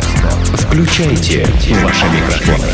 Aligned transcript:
Включайте 0.00 1.46
ваши 1.82 2.04
микрофоны. 2.06 2.68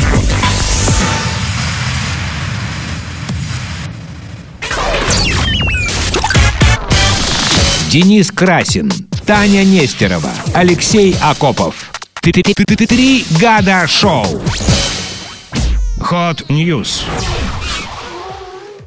Денис 7.89 8.31
Красин, 8.31 8.91
Таня 9.25 9.63
Нестерова, 9.63 10.31
Алексей 10.53 11.15
Акопов. 11.21 11.91
Три 12.21 13.25
года 13.39 13.85
шоу. 13.87 14.25
Hot 15.99 16.45
News. 16.47 17.01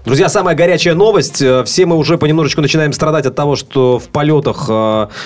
Друзья, 0.05 0.29
самая 0.29 0.55
горячая 0.55 0.95
новость. 0.95 1.41
Э, 1.41 1.65
Все 1.65 1.87
мы 1.87 1.97
уже 1.97 2.19
понемножечку 2.19 2.61
начинаем 2.61 2.93
страдать 2.93 3.25
от 3.25 3.35
того, 3.35 3.57
что 3.57 3.99
в 3.99 4.09
полетах, 4.09 4.67
э, 4.69 4.73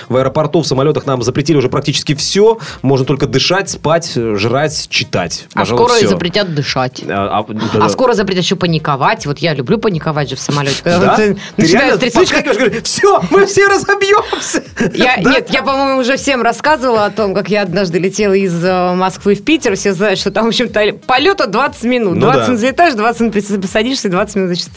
в 0.09 0.17
аэропорту, 0.17 0.61
в 0.62 0.67
самолетах 0.69 1.05
нам 1.05 1.21
запретили 1.23 1.57
уже 1.57 1.69
практически 1.69 2.15
все. 2.15 2.59
Можно 2.83 3.05
только 3.05 3.27
дышать, 3.27 3.71
спать, 3.71 4.12
э, 4.15 4.37
жрать, 4.37 4.87
читать. 4.88 5.47
А 5.55 5.61
Пожалуй, 5.61 5.79
скоро 5.80 5.95
и 5.97 5.99
всё. 6.02 6.11
запретят 6.11 6.55
дышать. 6.55 7.02
А, 7.09 7.41
а, 7.41 7.47
А 7.75 7.79
да. 7.79 7.88
скоро 7.88 8.15
запретят 8.15 8.45
еще 8.45 8.55
паниковать. 8.55 9.27
Вот 9.27 9.38
я 9.38 9.52
люблю 9.52 9.79
паниковать 9.79 10.30
же 10.30 10.37
в 10.37 10.41
самолете. 10.41 10.80
Да? 10.85 11.16
ты 11.16 11.37
Ты 11.57 11.66
реально 11.66 11.97
говоришь, 11.97 12.83
все, 12.85 13.21
мы 13.30 13.47
все 13.47 13.66
разобьемся. 13.66 14.63
Я, 14.95 15.16
Да? 15.21 15.33
Нет, 15.33 15.51
я, 15.51 15.65
по-моему, 15.65 16.01
уже 16.02 16.16
всем 16.16 16.41
рассказывала 16.43 17.07
о 17.07 17.10
том, 17.10 17.35
как 17.35 17.49
я 17.49 17.63
однажды 17.63 17.99
летела 17.99 18.35
из 18.35 18.55
э, 18.65 18.95
Москвы 18.95 19.35
в 19.35 19.43
Питер. 19.43 19.74
Все 19.74 19.93
знают, 19.93 20.21
что 20.21 20.30
там, 20.30 20.45
в 20.45 20.49
общем-то, 20.49 21.01
полета 21.05 21.49
20 21.49 21.83
минут. 21.83 22.15
Ну 22.15 22.21
20 22.21 22.38
да. 22.38 22.47
минут 22.47 22.60
залетаешь, 22.60 22.95
20 22.95 23.21
минут 23.21 23.63
посадишься, 23.63 24.09
20 24.09 24.37
минут, 24.37 24.49
значит, 24.51 24.68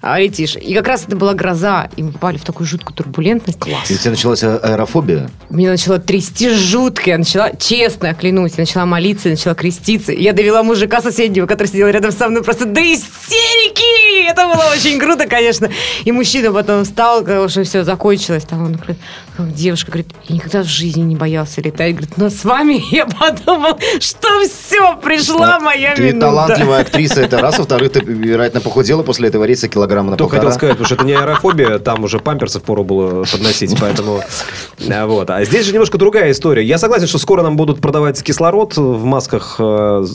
а, 0.00 0.18
летишь. 0.18 0.56
И 0.56 0.74
как 0.74 0.88
раз 0.88 1.04
это 1.06 1.16
была 1.16 1.34
гроза, 1.34 1.88
и 1.96 2.02
мы 2.02 2.12
попали 2.12 2.36
в 2.38 2.44
такую 2.44 2.66
жуткую 2.66 2.94
турбулентность. 2.94 3.58
Класс. 3.58 3.90
И 3.90 3.94
у 3.94 3.98
тебя 3.98 4.10
началась 4.12 4.42
а- 4.42 4.58
аэрофобия? 4.58 5.30
Меня 5.48 5.70
начало 5.70 5.98
трясти 5.98 6.50
жутко. 6.50 7.10
Я 7.10 7.18
начала, 7.18 7.50
честно, 7.58 8.14
клянусь, 8.14 8.52
я 8.56 8.62
начала 8.62 8.86
молиться, 8.86 9.28
я 9.28 9.34
начала 9.34 9.54
креститься. 9.54 10.12
Я 10.12 10.32
довела 10.32 10.62
мужика 10.62 11.00
соседнего, 11.00 11.46
который 11.46 11.68
сидел 11.68 11.88
рядом 11.88 12.12
со 12.12 12.28
мной, 12.28 12.42
просто 12.42 12.64
до 12.64 12.80
истерики! 12.80 13.99
Это 14.26 14.46
было 14.46 14.64
очень 14.72 14.98
круто, 14.98 15.26
конечно. 15.26 15.68
И 16.04 16.12
мужчина 16.12 16.52
потом 16.52 16.84
встал, 16.84 17.18
когда 17.20 17.42
уже 17.42 17.64
все 17.64 17.84
закончилось. 17.84 18.44
Там 18.44 18.64
он 18.64 18.72
говорит, 18.74 18.96
девушка 19.38 19.90
говорит, 19.90 20.08
я 20.28 20.36
никогда 20.36 20.62
в 20.62 20.66
жизни 20.66 21.02
не 21.02 21.16
боялся 21.16 21.60
летать. 21.60 21.92
Говорит, 21.92 22.16
но 22.16 22.28
с 22.30 22.44
вами 22.44 22.82
я 22.94 23.06
подумал, 23.06 23.78
что 24.00 24.28
все, 24.48 24.96
пришла 24.96 25.58
моя 25.60 25.94
Ты 25.94 26.02
минута. 26.02 26.26
талантливая 26.26 26.80
актриса, 26.82 27.22
это 27.22 27.38
раз. 27.40 27.58
Во-вторых, 27.58 27.92
ты, 27.92 28.00
вероятно, 28.00 28.60
похудела 28.60 29.02
после 29.02 29.28
этого 29.28 29.44
рейса 29.44 29.68
килограмма 29.68 30.12
на 30.12 30.16
Только 30.16 30.36
хотел 30.36 30.50
полтора. 30.50 30.58
сказать, 30.58 30.76
потому 30.78 30.86
что 30.86 30.94
это 30.96 31.04
не 31.04 31.12
аэрофобия, 31.14 31.78
там 31.78 32.04
уже 32.04 32.18
памперсов 32.18 32.62
пору 32.62 32.84
было 32.84 33.24
подносить, 33.24 33.74
поэтому... 33.80 34.22
а, 34.90 35.06
Вот. 35.06 35.30
А 35.30 35.44
здесь 35.44 35.66
же 35.66 35.72
немножко 35.72 35.98
другая 35.98 36.30
история. 36.32 36.64
Я 36.64 36.78
согласен, 36.78 37.06
что 37.06 37.18
скоро 37.18 37.42
нам 37.42 37.56
будут 37.56 37.80
продавать 37.80 38.22
кислород 38.22 38.76
в 38.76 39.04
масках, 39.04 39.56
э, 39.58 39.62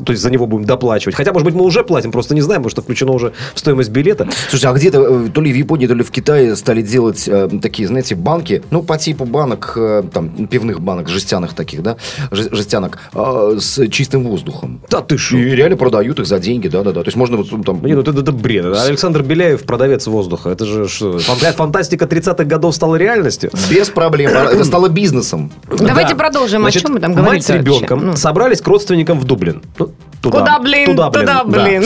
то 0.06 0.12
есть 0.12 0.22
за 0.22 0.30
него 0.30 0.46
будем 0.48 0.66
доплачивать. 0.66 1.16
Хотя, 1.16 1.32
может 1.34 1.46
быть, 1.46 1.56
мы 1.56 1.64
уже 1.64 1.84
платим, 1.84 2.12
просто 2.12 2.36
не 2.36 2.42
знаем, 2.42 2.62
потому 2.62 2.72
что 2.72 2.82
включено 2.82 3.12
уже 3.12 3.34
в 3.54 3.60
стоимость 3.60 3.85
билета. 3.90 4.28
Слушай, 4.50 4.66
а 4.72 4.74
где-то, 4.74 5.00
э, 5.02 5.30
то 5.34 5.42
ли 5.42 5.52
в 5.52 5.56
Японии, 5.56 5.88
то 5.88 5.94
ли 5.94 6.04
в 6.04 6.12
Китае 6.12 6.56
стали 6.56 6.82
делать 6.82 7.28
э, 7.28 7.50
такие, 7.62 7.88
знаете, 7.88 8.16
банки, 8.16 8.62
ну, 8.72 8.82
по 8.84 8.98
типу 8.98 9.26
банок, 9.26 9.74
э, 9.76 10.04
там, 10.14 10.30
пивных 10.48 10.82
банок, 10.82 11.10
жестяных 11.10 11.54
таких, 11.54 11.82
да, 11.84 11.98
жестянок, 12.32 12.98
э, 13.14 13.58
с 13.60 13.88
чистым 13.90 14.24
воздухом. 14.24 14.82
Да 14.90 15.02
ты 15.02 15.18
шо? 15.18 15.38
И 15.38 15.50
реально 15.56 15.78
продают 15.78 16.20
их 16.20 16.26
за 16.26 16.40
деньги, 16.40 16.68
да-да-да. 16.68 17.02
То 17.02 17.08
есть 17.08 17.18
можно 17.18 17.38
вот 17.38 17.50
там... 17.66 17.84
Не, 17.86 17.94
ну 17.94 18.02
это, 18.02 18.12
это 18.12 18.32
бред. 18.32 18.66
Александр 18.66 19.24
Беляев 19.24 19.64
продавец 19.64 20.08
воздуха. 20.08 20.50
Это 20.50 20.66
же 20.66 20.88
что, 20.88 21.20
фан- 21.20 21.54
фантастика 21.54 22.06
30-х 22.06 22.44
годов 22.46 22.76
стала 22.76 22.96
реальностью. 22.96 23.52
Без 23.70 23.90
проблем. 23.90 24.32
Это 24.32 24.64
стало 24.64 24.90
бизнесом. 24.90 25.52
Давайте 25.70 26.14
Да. 26.14 26.20
продолжим. 26.20 26.62
Значит, 26.62 26.84
о 26.84 26.86
чем 26.86 26.94
мы 26.96 27.00
там 27.00 27.12
Мать 27.12 27.20
говорили? 27.22 27.42
с 27.44 27.50
ребенком 27.50 28.06
Ну. 28.08 28.16
собрались 28.16 28.62
к 28.62 28.68
родственникам 28.68 29.20
в 29.20 29.26
Дублин. 29.26 29.62
Ну, 29.78 29.92
Куда, 30.32 30.58
блин? 30.60 30.88
Туда, 30.88 31.10
да. 31.12 31.44
блин. 31.44 31.86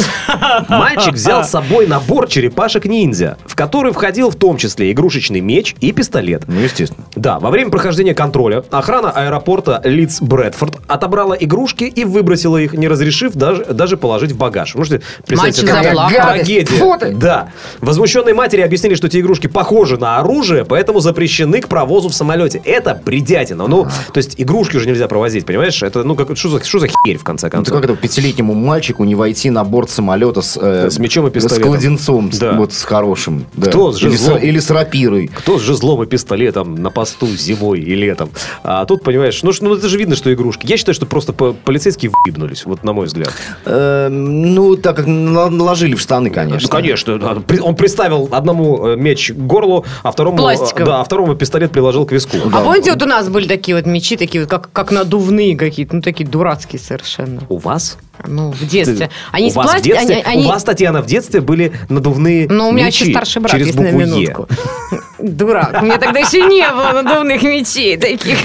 Мальчик 0.70 1.14
взял 1.14 1.43
с 1.43 1.49
собой 1.49 1.88
набор 1.89 2.27
черепашек-ниндзя, 2.27 3.38
в 3.45 3.55
который 3.55 3.92
входил 3.92 4.30
в 4.30 4.36
том 4.36 4.58
числе 4.58 4.92
игрушечный 4.92 5.42
меч 5.42 5.76
и 5.82 5.92
пистолет. 5.92 6.44
Ну, 6.48 6.60
естественно. 6.60 7.05
Да, 7.16 7.39
во 7.39 7.50
время 7.50 7.72
прохождения 7.72 8.14
контроля 8.14 8.64
охрана 8.70 9.11
аэропорта 9.11 9.82
Лидс 9.83 10.22
Брэдфорд 10.22 10.77
отобрала 10.88 11.33
игрушки 11.33 11.83
и 11.83 12.05
выбросила 12.05 12.58
их, 12.58 12.73
не 12.73 12.88
разрешив 12.88 13.33
даже, 13.33 13.66
даже 13.66 13.98
положить 13.98 14.32
в 14.32 14.38
багаж. 14.38 14.76
Можете 14.76 15.02
представить 15.26 15.64
Мальчик 15.64 15.95
какая 15.95 16.33
трагедия. 16.36 16.66
Фу 16.77 16.95
ты. 17.00 17.14
Да. 17.14 17.50
Возмущенные 17.82 18.36
матери 18.36 18.61
объяснили, 18.61 18.94
что 18.95 19.08
эти 19.08 19.20
игрушки 19.20 19.48
похожи 19.48 19.98
на 19.98 20.20
оружие, 20.20 20.66
поэтому 20.66 21.00
запрещены 21.00 21.61
к 21.61 21.67
провозу 21.67 22.10
в 22.10 22.14
самолете. 22.14 22.61
Это 22.64 23.02
бредятина. 23.04 23.67
Ну, 23.67 23.86
то 23.86 24.17
есть 24.17 24.36
игрушки 24.38 24.77
уже 24.77 24.88
нельзя 24.88 25.08
провозить, 25.08 25.45
понимаешь? 25.45 25.82
Это, 25.82 26.04
ну, 26.04 26.16
как, 26.16 26.38
что 26.38 26.50
за, 26.50 26.64
что 26.64 26.80
за 26.80 26.88
херь, 26.88 27.17
в 27.17 27.23
конце 27.23 27.48
Ну, 27.48 27.52
концов? 27.52 27.76
ты 27.76 27.82
как 27.82 27.89
это 27.89 28.00
пятилетнему 28.00 28.54
мальчику 28.54 29.04
не 29.04 29.16
войти 29.16 29.50
на 29.50 29.64
борт 29.64 29.89
самолета 29.89 30.42
с, 30.42 30.58
э, 30.61 30.89
С 30.89 31.00
мечом 31.00 31.27
и 31.27 31.32
пистолетом. 31.32 31.71
С- 31.79 32.37
Да. 32.39 32.53
вот 32.53 32.73
с 32.73 32.83
хорошим. 32.83 33.45
да. 33.53 33.67
Кто 33.69 33.91
с 33.91 34.01
или, 34.01 34.15
с, 34.15 34.19
жезлом? 34.21 34.37
или 34.39 34.59
с 34.59 34.69
рапирой. 34.69 35.27
Кто 35.27 35.57
с 35.59 35.61
жезлом 35.61 36.03
и 36.03 36.05
пистолетом 36.05 36.75
на 36.75 36.89
посту 36.89 37.27
зимой 37.27 37.79
и 37.79 37.95
летом? 37.95 38.29
А 38.63 38.85
тут, 38.85 39.03
понимаешь, 39.03 39.41
ну, 39.43 39.51
ну 39.61 39.75
это 39.75 39.87
же 39.89 39.97
видно, 39.97 40.15
что 40.15 40.33
игрушки. 40.33 40.65
Я 40.67 40.77
считаю, 40.77 40.95
что 40.95 41.05
просто 41.05 41.33
по- 41.33 41.53
полицейские 41.53 42.11
въебнулись, 42.23 42.65
вот 42.65 42.83
на 42.83 42.93
мой 42.93 43.07
взгляд. 43.07 43.31
Э, 43.65 44.09
ну, 44.09 44.75
так 44.75 44.95
как 44.95 45.07
на- 45.07 45.49
наложили 45.49 45.95
в 45.95 45.99
штаны, 46.01 46.29
конечно. 46.29 46.67
Ну, 46.71 46.75
конечно. 46.75 47.17
да. 47.19 47.37
Он 47.61 47.75
приставил 47.75 48.29
одному 48.31 48.87
э, 48.87 48.95
меч 48.95 49.31
к 49.31 49.35
горлу, 49.35 49.85
а 50.03 50.11
второму, 50.11 50.37
Пластиковый. 50.37 50.85
да, 50.85 51.01
а 51.01 51.03
второму 51.03 51.35
пистолет 51.35 51.71
приложил 51.71 52.05
к 52.05 52.11
виску. 52.11 52.37
А 52.51 52.61
помните, 52.61 52.91
вот 52.91 53.01
у 53.01 53.05
нас 53.05 53.29
были 53.29 53.47
такие 53.47 53.75
вот 53.77 53.85
мечи, 53.85 54.17
такие 54.17 54.41
вот, 54.43 54.49
как, 54.49 54.71
как 54.71 54.91
надувные 54.91 55.55
какие-то, 55.57 55.95
ну, 55.95 56.01
такие 56.01 56.27
дурацкие 56.27 56.79
совершенно. 56.79 57.41
У 57.49 57.57
вас? 57.57 57.97
Ну, 58.27 58.52
в 58.52 58.65
детстве. 58.67 59.09
Они 59.31 59.49
у 59.49 59.53
вас 59.53 59.67
в 59.67 59.71
пластика, 59.71 59.95
детстве, 59.95 60.15
они, 60.15 60.23
они- 60.39 60.45
у 60.45 60.49
вас, 60.49 60.63
Татьяна, 60.63 61.02
в 61.02 61.05
детстве 61.05 61.41
были 61.41 61.73
надувные 61.89 62.47
Ну, 62.49 62.69
у 62.69 62.71
меня 62.71 62.87
мечи 62.87 63.03
еще 63.05 63.13
старший 63.13 63.41
брат 63.41 63.52
через 63.52 63.73
на 63.75 63.81
букву 63.83 63.99
«Е». 63.99 64.05
минутку. 64.05 64.47
Дурак. 65.19 65.80
У 65.81 65.85
меня 65.85 65.97
тогда 65.97 66.19
еще 66.19 66.41
не 66.45 66.67
было 66.69 67.02
надувных 67.02 67.41
мечей 67.43 67.97
таких. 67.97 68.37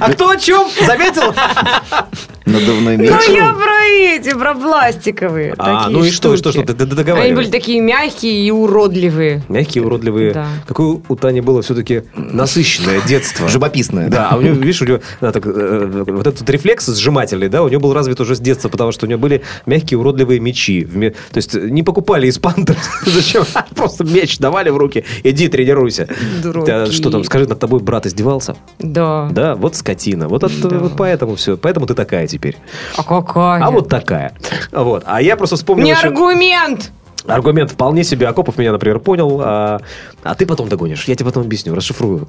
А 0.00 0.12
кто 0.12 0.30
о 0.30 0.36
чем? 0.36 0.68
Заметил? 0.86 1.34
Надувной 2.46 2.96
меч. 2.96 3.10
Ну, 3.10 3.34
я 3.34 3.52
про 3.52 3.84
эти, 3.86 4.34
про 4.34 4.54
пластиковые. 4.54 5.54
А, 5.58 5.88
ну 5.88 6.04
и 6.04 6.10
что, 6.10 6.34
и 6.34 6.36
что, 6.36 6.52
что, 6.52 6.62
ты, 6.62 6.74
ты 6.74 7.12
Они 7.12 7.34
были 7.34 7.50
такие 7.50 7.80
мягкие 7.80 8.46
и 8.46 8.50
уродливые. 8.50 9.42
Мягкие, 9.48 9.84
уродливые. 9.84 10.32
Да. 10.32 10.46
Какое 10.66 11.00
у 11.08 11.16
Тани 11.16 11.40
было 11.40 11.62
все-таки 11.62 12.02
насыщенное 12.16 13.00
детство. 13.06 13.48
Живописное. 13.48 14.08
Да, 14.08 14.30
а 14.30 14.36
у 14.36 14.40
него, 14.40 14.54
видишь, 14.54 14.82
у 14.82 14.86
него 14.86 15.00
да, 15.20 15.32
так, 15.32 15.46
э, 15.46 16.04
вот 16.06 16.26
этот 16.26 16.48
рефлекс 16.48 16.86
сжимательный, 16.86 17.48
да, 17.48 17.62
у 17.62 17.68
него 17.68 17.80
был 17.80 17.94
развит 17.94 18.20
уже 18.20 18.36
с 18.36 18.40
детства, 18.40 18.68
потому 18.68 18.92
что 18.92 19.06
у 19.06 19.08
него 19.08 19.20
были 19.20 19.42
мягкие 19.66 19.98
уродливые 19.98 20.40
мечи. 20.40 20.84
То 20.84 21.36
есть 21.36 21.54
э, 21.54 21.68
не 21.68 21.82
покупали 21.82 22.26
из 22.26 22.38
пантеры. 22.38 22.78
Зачем? 23.06 23.44
Просто 23.76 24.04
меч 24.04 24.38
давали 24.38 24.70
в 24.70 24.76
руки. 24.76 25.04
Иди, 25.22 25.48
тренируйся. 25.48 26.08
Что 26.90 27.10
там, 27.10 27.24
скажи, 27.24 27.46
над 27.46 27.58
тобой 27.58 27.80
брат 27.80 28.06
издевался? 28.06 28.56
Да. 28.78 29.28
Да, 29.30 29.54
вот 29.54 29.76
скотина. 29.76 30.28
Вот, 30.28 30.44
от- 30.44 30.60
Да. 30.60 30.78
вот 30.78 30.92
поэтому 30.96 31.36
все. 31.36 31.56
Поэтому 31.56 31.86
ты 31.86 31.94
такая 31.94 32.26
теперь. 32.32 32.56
А 32.96 33.02
какая? 33.02 33.62
А 33.62 33.70
вот 33.70 33.88
такая. 33.88 34.34
Вот. 34.72 35.04
А 35.06 35.22
я 35.22 35.36
просто 35.36 35.56
вспомнил 35.56 35.84
Не 35.84 35.90
еще- 35.92 36.08
аргумент! 36.08 36.90
Аргумент 37.26 37.70
вполне 37.70 38.04
себе. 38.04 38.26
Акопов 38.26 38.58
меня, 38.58 38.72
например, 38.72 38.98
понял. 38.98 39.40
А, 39.42 39.80
а 40.22 40.34
ты 40.34 40.46
потом 40.46 40.68
догонишь. 40.68 41.04
Я 41.04 41.14
тебе 41.14 41.26
потом 41.26 41.44
объясню, 41.44 41.74
расшифрую. 41.74 42.26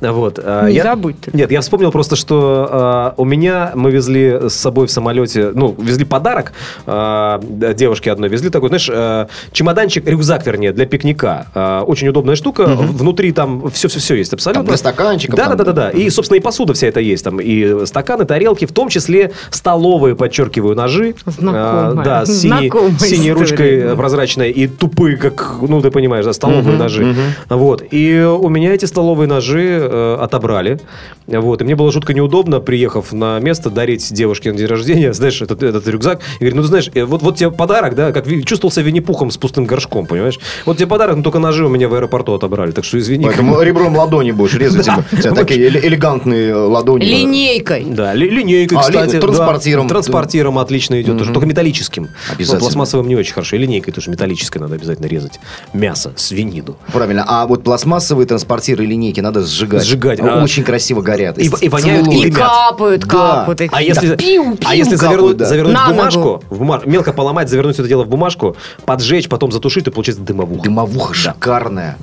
Вот. 0.00 0.38
а, 0.42 0.66
Не 0.68 0.74
я- 0.76 0.82
забудь 0.82 1.20
ты. 1.20 1.30
Нет, 1.34 1.50
я 1.52 1.60
вспомнил 1.60 1.90
просто, 1.92 2.16
что 2.16 2.68
а, 2.70 3.14
у 3.16 3.24
меня 3.24 3.72
мы 3.74 3.90
везли 3.90 4.48
с 4.48 4.54
собой 4.54 4.86
в 4.86 4.90
самолете, 4.90 5.50
ну, 5.54 5.74
везли 5.78 6.04
подарок 6.04 6.52
а, 6.86 7.40
девушке 7.74 8.10
одной. 8.12 8.28
Везли 8.28 8.50
такой, 8.50 8.68
знаешь, 8.68 8.90
а, 8.92 9.28
чемоданчик, 9.52 10.06
рюкзак, 10.06 10.46
вернее, 10.46 10.72
для 10.72 10.86
пикника. 10.86 11.46
А, 11.54 11.82
очень 11.82 12.08
удобная 12.08 12.36
штука. 12.36 12.66
Внутри 12.66 13.32
там 13.32 13.70
все-все-все 13.70 14.14
есть 14.16 14.32
абсолютно. 14.32 14.62
Там 14.62 14.68
для 14.68 14.76
стаканчиков, 14.76 15.36
Да, 15.36 15.48
там, 15.48 15.56
да, 15.58 15.64
да, 15.64 15.72
да, 15.72 15.82
да. 15.84 15.90
И, 15.90 16.10
собственно, 16.10 16.38
и 16.38 16.40
посуда 16.40 16.74
вся 16.74 16.88
это 16.88 17.00
есть. 17.00 17.24
Там 17.24 17.40
и 17.40 17.86
стаканы, 17.86 18.24
тарелки, 18.24 18.64
в 18.66 18.72
том 18.72 18.88
числе 18.88 19.32
столовые, 19.50 20.16
подчеркиваю, 20.16 20.74
ножи. 20.76 21.14
Знакомая. 21.26 21.64
А, 21.90 21.92
да, 22.04 22.26
с 22.26 22.40
синей, 22.40 22.70
синей 22.98 23.30
история. 23.30 23.32
ручкой 23.34 23.78
э, 23.80 23.94
прозрачной 24.24 24.50
и 24.50 24.66
тупые, 24.66 25.16
как, 25.16 25.56
ну, 25.60 25.80
ты 25.80 25.90
понимаешь, 25.90 26.24
да, 26.24 26.32
столовые 26.32 26.76
ножи. 26.78 27.14
Вот. 27.48 27.82
И 27.90 28.20
у 28.22 28.48
меня 28.48 28.72
эти 28.74 28.86
столовые 28.86 29.28
ножи 29.28 29.78
э, 29.80 30.16
отобрали. 30.20 30.78
Вот. 31.26 31.60
И 31.60 31.64
мне 31.64 31.76
было 31.76 31.90
жутко 31.92 32.14
неудобно, 32.14 32.60
приехав 32.60 33.12
на 33.12 33.38
место, 33.40 33.70
дарить 33.70 34.12
девушке 34.12 34.52
на 34.52 34.58
день 34.58 34.66
рождения, 34.66 35.12
знаешь, 35.14 35.40
этот, 35.42 35.62
этот 35.62 35.86
рюкзак. 35.88 36.20
И 36.36 36.38
говорит, 36.40 36.54
ну, 36.54 36.62
ты 36.62 36.68
знаешь, 36.68 36.90
э, 36.94 37.04
вот, 37.04 37.22
вот 37.22 37.36
тебе 37.36 37.50
подарок, 37.50 37.94
да, 37.94 38.12
как 38.12 38.26
ви- 38.26 38.44
чувствовал 38.44 38.72
себя 38.72 38.84
Винни-Пухом 38.86 39.30
с 39.30 39.36
пустым 39.36 39.66
горшком, 39.66 40.06
понимаешь? 40.06 40.38
Вот 40.66 40.76
тебе 40.78 40.86
подарок, 40.86 41.16
но 41.16 41.22
только 41.22 41.38
ножи 41.38 41.64
у 41.66 41.68
меня 41.68 41.88
в 41.88 41.94
аэропорту 41.94 42.32
отобрали, 42.34 42.70
так 42.72 42.84
что 42.84 42.98
извини. 42.98 43.24
Поэтому 43.26 43.60
ребром 43.62 43.96
ладони 43.96 44.32
будешь 44.32 44.54
резать. 44.54 44.84
типа. 44.86 45.04
У 45.12 45.16
тебя 45.16 45.32
такие 45.32 45.68
эле- 45.68 45.86
элегантные 45.86 46.54
ладони. 46.54 47.04
Линейкой. 47.04 47.84
Да, 47.84 48.14
ли- 48.14 48.30
линейкой, 48.30 48.78
А, 48.78 48.82
кстати. 48.82 49.20
транспортиром. 49.20 49.88
транспортиром 49.88 50.58
отлично 50.58 51.00
идет 51.00 51.18
только 51.32 51.46
металлическим. 51.46 52.08
Обязательно. 52.32 52.60
Пластмассовым 52.60 53.08
не 53.08 53.16
очень 53.16 53.32
хорошо. 53.34 53.56
И 53.56 53.58
линейкой 53.58 53.92
тоже 53.92 54.10
металлическое 54.14 54.60
надо 54.62 54.74
обязательно 54.76 55.06
резать. 55.06 55.40
Мясо, 55.72 56.12
свинину. 56.16 56.76
Правильно. 56.92 57.24
А 57.26 57.46
вот 57.46 57.64
пластмассовые 57.64 58.26
транспортиры 58.26 58.84
линейки 58.86 59.20
надо 59.20 59.44
сжигать. 59.44 59.84
Сжигать, 59.84 60.20
А, 60.20 60.40
а- 60.40 60.44
Очень 60.44 60.64
красиво 60.64 61.02
горят. 61.02 61.38
И- 61.38 61.50
и 61.60 61.68
воняют. 61.68 62.08
И 62.08 62.28
и 62.28 62.30
капают, 62.30 63.02
Да. 63.02 63.06
капают. 63.46 63.60
А 63.72 63.82
если, 63.82 64.16
Пиу, 64.16 64.52
а 64.54 64.56
пиу 64.56 64.70
если 64.72 64.96
капают, 64.96 65.00
завернуть, 65.00 65.36
да. 65.36 65.44
завернуть 65.46 65.74
На 65.74 65.88
бумажку, 65.88 66.42
в 66.50 66.58
бумаж- 66.62 66.86
мелко 66.86 67.12
поломать, 67.12 67.48
завернуть 67.48 67.74
все 67.74 67.82
это 67.82 67.88
дело 67.88 68.04
в 68.04 68.08
бумажку, 68.08 68.56
поджечь, 68.84 69.28
потом 69.28 69.52
затушить, 69.52 69.86
и 69.86 69.90
получается 69.90 70.22
дымовуха. 70.22 70.62
Дымовуха 70.62 71.14
шикарная. 71.14 71.96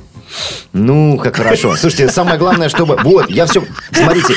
Ну, 0.74 1.18
как 1.18 1.36
хорошо. 1.36 1.76
Слушайте, 1.76 2.10
самое 2.10 2.38
главное, 2.38 2.70
чтобы... 2.70 2.98
Вот, 3.04 3.30
я 3.30 3.46
все... 3.46 3.64
Смотрите, 3.92 4.34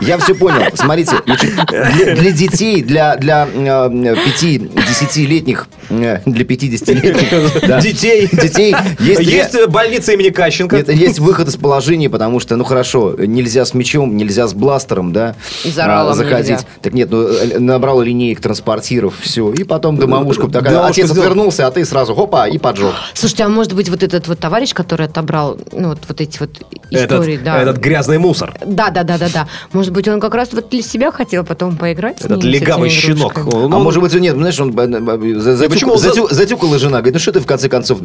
я 0.00 0.18
все 0.18 0.34
понял. 0.34 0.62
Смотрите, 0.74 1.16
для, 1.24 2.14
для 2.14 2.30
детей, 2.30 2.82
для, 2.82 3.16
для 3.16 3.48
э, 3.52 4.14
5-10-летних, 4.14 5.68
э, 5.90 6.20
для 6.24 6.44
50-летних 6.44 7.60
да, 7.68 7.80
Детей. 7.80 8.28
детей 8.32 8.74
есть, 9.00 9.20
Есть 9.20 9.66
больница 9.68 10.12
имени 10.12 10.30
Кащенко. 10.30 10.76
это 10.76 10.92
есть 10.92 11.18
выход 11.18 11.48
из 11.48 11.56
положения, 11.56 12.08
потому 12.08 12.40
что, 12.40 12.56
ну 12.56 12.64
хорошо, 12.64 13.14
нельзя 13.18 13.64
с 13.64 13.74
мечом, 13.74 14.16
нельзя 14.16 14.46
с 14.46 14.54
бластером, 14.54 15.12
да, 15.12 15.34
И 15.64 15.72
а, 15.76 16.12
заходить. 16.14 16.50
нельзя. 16.50 16.64
Так 16.82 16.92
нет, 16.92 17.10
ну 17.10 17.26
э, 17.26 17.58
набрал 17.58 18.00
линеек, 18.00 18.40
транспортиров, 18.40 19.14
все, 19.20 19.52
и 19.52 19.64
потом 19.64 19.96
дымовушка 19.96 20.48
такая. 20.48 20.70
Дымовушку 20.70 20.92
Отец 20.92 21.06
сделал. 21.10 21.22
отвернулся, 21.22 21.66
а 21.66 21.70
ты 21.70 21.84
сразу 21.84 22.14
хопа 22.14 22.48
и 22.48 22.58
поджег. 22.58 22.92
Слушайте, 23.14 23.44
а 23.44 23.48
может 23.48 23.74
быть 23.74 23.88
вот 23.88 24.02
этот 24.02 24.28
вот 24.28 24.38
товарищ, 24.38 24.72
который 24.74 25.08
отобрал, 25.16 25.56
ну 25.72 25.88
вот, 25.88 25.98
вот 26.08 26.20
эти 26.20 26.38
вот 26.38 26.50
истории, 26.90 27.34
Этот, 27.34 27.44
да. 27.44 27.62
этот 27.62 27.78
грязный 27.78 28.18
мусор. 28.18 28.54
Да, 28.64 28.90
да, 28.90 29.02
да, 29.02 29.16
да, 29.18 29.28
да. 29.32 29.48
Может 29.72 29.92
быть, 29.92 30.06
он 30.08 30.20
как 30.20 30.34
раз 30.34 30.50
вот 30.52 30.68
для 30.68 30.82
себя 30.82 31.10
хотел 31.10 31.42
потом 31.44 31.76
поиграть. 31.76 32.20
с 32.20 32.24
Этот 32.26 32.42
ними, 32.42 32.56
с 32.56 32.60
легавый 32.60 32.88
этими 32.90 33.00
щенок. 33.00 33.38
Он- 33.52 33.72
а 33.72 33.76
он- 33.76 33.82
может 33.82 34.02
быть, 34.02 34.12
нет, 34.14 34.34
знаешь, 34.36 34.60
он 34.60 34.78
э, 34.78 34.82
э, 34.82 35.38
за- 35.40 35.68
почему 35.68 35.92
он 35.92 35.98
за- 35.98 36.08
затю- 36.10 36.28
затюкала 36.30 36.78
жена, 36.78 36.98
говорит, 36.98 37.14
ну 37.14 37.20
что 37.20 37.32
ты 37.32 37.40
в 37.40 37.46
конце 37.46 37.68
концов 37.68 38.00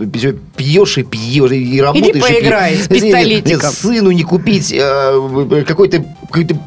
пьешь 0.56 0.98
и 0.98 1.04
пьешь, 1.04 1.52
и 1.52 1.82
работаешь. 1.82 2.16
и 2.16 2.20
поиграй 2.20 2.72
пьешь. 2.76 2.86
с 2.86 2.90
Нет, 2.90 3.04
нет, 3.04 3.14
нет, 3.14 3.14
пистолетиком. 3.44 3.72
сыну 3.72 4.12
не 4.12 4.24
купить 4.24 4.72
э, 4.74 5.64
какой-то 5.68 6.06
какой-то 6.30 6.58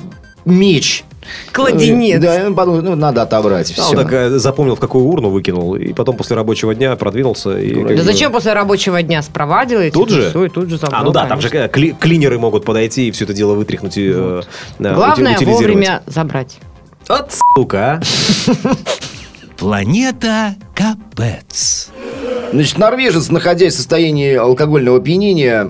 меч. 0.44 1.04
Кладенец. 1.52 2.20
Да, 2.20 2.46
он 2.46 2.54
подумал, 2.54 2.82
ну, 2.82 2.94
надо 2.96 3.22
отобрать. 3.22 3.70
А, 3.70 3.74
Все. 3.82 3.90
он 3.90 3.96
так 4.06 4.30
запомнил, 4.38 4.76
в 4.76 4.80
какую 4.80 5.04
урну 5.04 5.30
выкинул, 5.30 5.74
и 5.76 5.92
потом 5.92 6.16
после 6.16 6.36
рабочего 6.36 6.74
дня 6.74 6.94
продвинулся. 6.96 7.58
И, 7.58 7.74
как 7.74 7.88
Да 7.88 7.94
бы- 7.96 8.02
зачем 8.02 8.32
после 8.32 8.52
рабочего 8.52 9.02
дня 9.02 9.22
спровадил 9.22 9.80
Тут 9.92 10.10
же? 10.10 10.30
всё, 10.30 10.44
и 10.44 10.48
тут 10.48 10.68
же 10.70 10.78
забрал, 10.78 11.00
А, 11.02 11.04
ну 11.04 11.10
да, 11.12 11.26
там 11.26 11.40
же 11.40 11.48
конечно. 11.48 11.68
э, 11.68 11.72
кли- 11.72 11.96
клинеры 11.98 12.38
могут 12.38 12.64
подойти 12.64 13.08
и 13.08 13.10
все 13.10 13.24
это 13.24 13.34
дело 13.34 13.54
вытряхнуть 13.54 13.96
и 13.98 14.10
э, 14.14 14.42
э, 14.78 14.94
Главное 14.94 15.38
вовремя 15.40 16.02
забрать. 16.06 16.58
От 17.08 17.32
сука, 17.56 18.00
а. 18.46 18.74
Планета 19.56 20.54
Капец. 20.74 21.88
Значит, 22.54 22.78
норвежец, 22.78 23.30
находясь 23.30 23.74
в 23.74 23.76
состоянии 23.78 24.36
алкогольного 24.36 24.98
опьянения, 24.98 25.68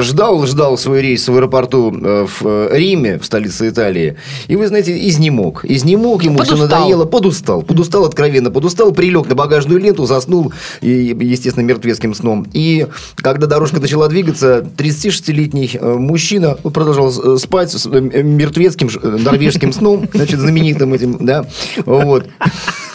ждал, 0.00 0.46
ждал 0.46 0.76
свой 0.76 1.00
рейс 1.00 1.26
в 1.26 1.34
аэропорту 1.34 1.90
э, 1.90 2.26
в 2.26 2.46
э, 2.46 2.68
Риме, 2.76 3.18
в 3.18 3.24
столице 3.24 3.70
Италии. 3.70 4.16
И, 4.46 4.54
вы 4.54 4.66
знаете, 4.66 4.98
изнемог. 5.08 5.64
Изнемог, 5.64 6.22
ему 6.24 6.40
все 6.40 6.52
Подустал. 6.52 6.80
надоело, 6.80 7.04
подустал. 7.06 7.62
Подустал 7.62 8.04
откровенно, 8.04 8.50
подустал, 8.50 8.92
прилег 8.92 9.28
на 9.28 9.34
багажную 9.34 9.80
ленту, 9.80 10.04
заснул, 10.04 10.52
и, 10.82 11.16
естественно, 11.18 11.64
мертвецким 11.64 12.12
сном. 12.12 12.46
И 12.52 12.86
когда 13.14 13.46
дорожка 13.46 13.80
начала 13.80 14.06
двигаться, 14.08 14.62
36-летний 14.76 15.70
э, 15.80 15.94
мужчина 15.94 16.56
продолжал 16.56 17.38
спать 17.38 17.70
с 17.70 17.86
мертвецким 17.86 18.90
норвежским 19.22 19.72
сном, 19.72 20.06
значит, 20.12 20.38
знаменитым 20.38 20.92
этим, 20.92 21.16
да, 21.18 21.46
вот. 21.86 22.26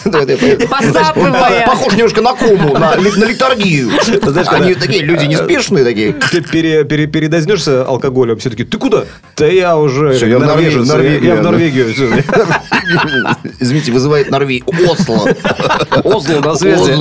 Посапывая. 0.69 1.65
Похож 1.65 1.94
немножко 1.94 2.21
на 2.21 2.33
кому, 2.33 2.77
на, 2.77 2.95
ли- 2.95 3.12
на 3.12 3.25
литургию. 3.25 3.92
Они 4.48 4.75
такие 4.75 5.03
люди 5.03 5.25
неспешные 5.25 5.83
такие. 5.83 6.13
передознешься 6.13 7.83
алкоголем, 7.86 8.38
все 8.38 8.50
таки 8.50 8.63
ты 8.63 8.77
куда? 8.77 9.06
Да 9.38 9.45
я 9.48 9.77
уже 9.77 10.13
я 10.15 11.36
в 11.36 11.42
Норвегию. 11.44 11.86
Извините, 13.59 13.92
вызывает 13.92 14.30
Норвегию. 14.30 14.65
Осло. 14.89 15.27
Осло 16.04 16.39
на 16.39 16.56
связи. 16.56 16.94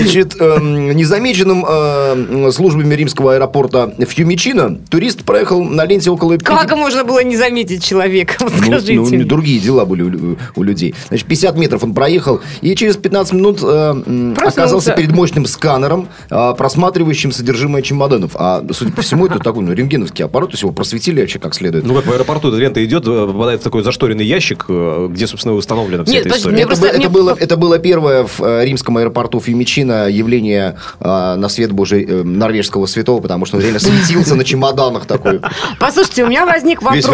Значит, 0.00 0.40
эм, 0.40 0.96
незамеченным 0.96 1.64
э, 1.68 2.50
службами 2.52 2.94
римского 2.94 3.34
аэропорта 3.34 3.92
Фьюмичино 3.98 4.78
турист 4.88 5.24
проехал 5.24 5.62
на 5.64 5.84
ленте 5.84 6.10
около... 6.10 6.36
Как 6.38 6.74
можно 6.76 7.04
было 7.04 7.22
не 7.22 7.36
заметить 7.36 7.84
человека? 7.84 8.34
Вот 8.40 8.52
Ну, 8.60 8.64
Скажите 8.78 8.94
ну, 8.94 9.24
другие 9.24 9.60
дела 9.60 9.84
были 9.84 10.02
у, 10.02 10.36
у 10.56 10.62
людей. 10.62 10.94
Значит, 11.08 11.26
50 11.26 11.56
метров 11.56 11.84
он 11.84 11.94
проехал, 11.94 12.40
и 12.60 12.74
через 12.74 12.96
15 12.96 13.32
минут 13.34 13.60
э, 13.62 14.34
оказался 14.36 14.92
перед 14.92 15.12
мощным 15.12 15.46
сканером, 15.46 16.08
э, 16.30 16.54
просматривающим 16.56 17.32
содержимое 17.32 17.82
чемоданов. 17.82 18.32
А, 18.34 18.64
судя 18.72 18.92
по 18.92 19.02
всему, 19.02 19.26
это 19.26 19.38
такой 19.38 19.62
ну, 19.64 19.72
рентгеновский 19.72 20.24
аппарат, 20.24 20.50
то 20.50 20.54
есть 20.54 20.62
его 20.62 20.72
просветили 20.72 21.20
вообще 21.20 21.38
как 21.38 21.54
следует. 21.54 21.84
Ну, 21.84 21.94
как 21.94 22.06
в 22.06 22.12
аэропорту 22.12 22.48
эта 22.48 22.56
лента 22.58 22.84
идет, 22.84 23.04
попадает 23.04 23.60
в 23.60 23.64
такой 23.64 23.82
зашторенный 23.82 24.24
ящик, 24.24 24.66
где, 24.68 25.26
собственно, 25.26 25.54
установлена 25.54 26.04
вся 26.04 26.14
Нет, 26.14 26.26
эта 26.26 26.36
история. 26.36 26.54
мне 26.54 26.62
это, 26.62 26.68
просто- 26.68 26.86
это 26.88 26.98
мне- 26.98 27.08
было, 27.08 27.36
это 27.38 27.56
было 27.56 27.78
первое 27.78 28.24
в 28.24 28.64
римском 28.64 28.96
аэропорту 28.96 29.40
Фьюмичино 29.40 29.89
явление 30.08 30.76
э, 31.00 31.34
на 31.36 31.48
свет 31.48 31.72
божий 31.72 32.04
э, 32.04 32.22
норвежского 32.22 32.86
святого, 32.86 33.20
потому 33.20 33.46
что 33.46 33.56
он 33.56 33.62
реально 33.62 33.80
светился 33.80 34.34
на 34.34 34.44
чемоданах 34.44 35.06
такой. 35.06 35.40
Послушайте, 35.78 36.24
у 36.24 36.28
меня 36.28 36.46
возник 36.46 36.82
вопрос. 36.82 37.04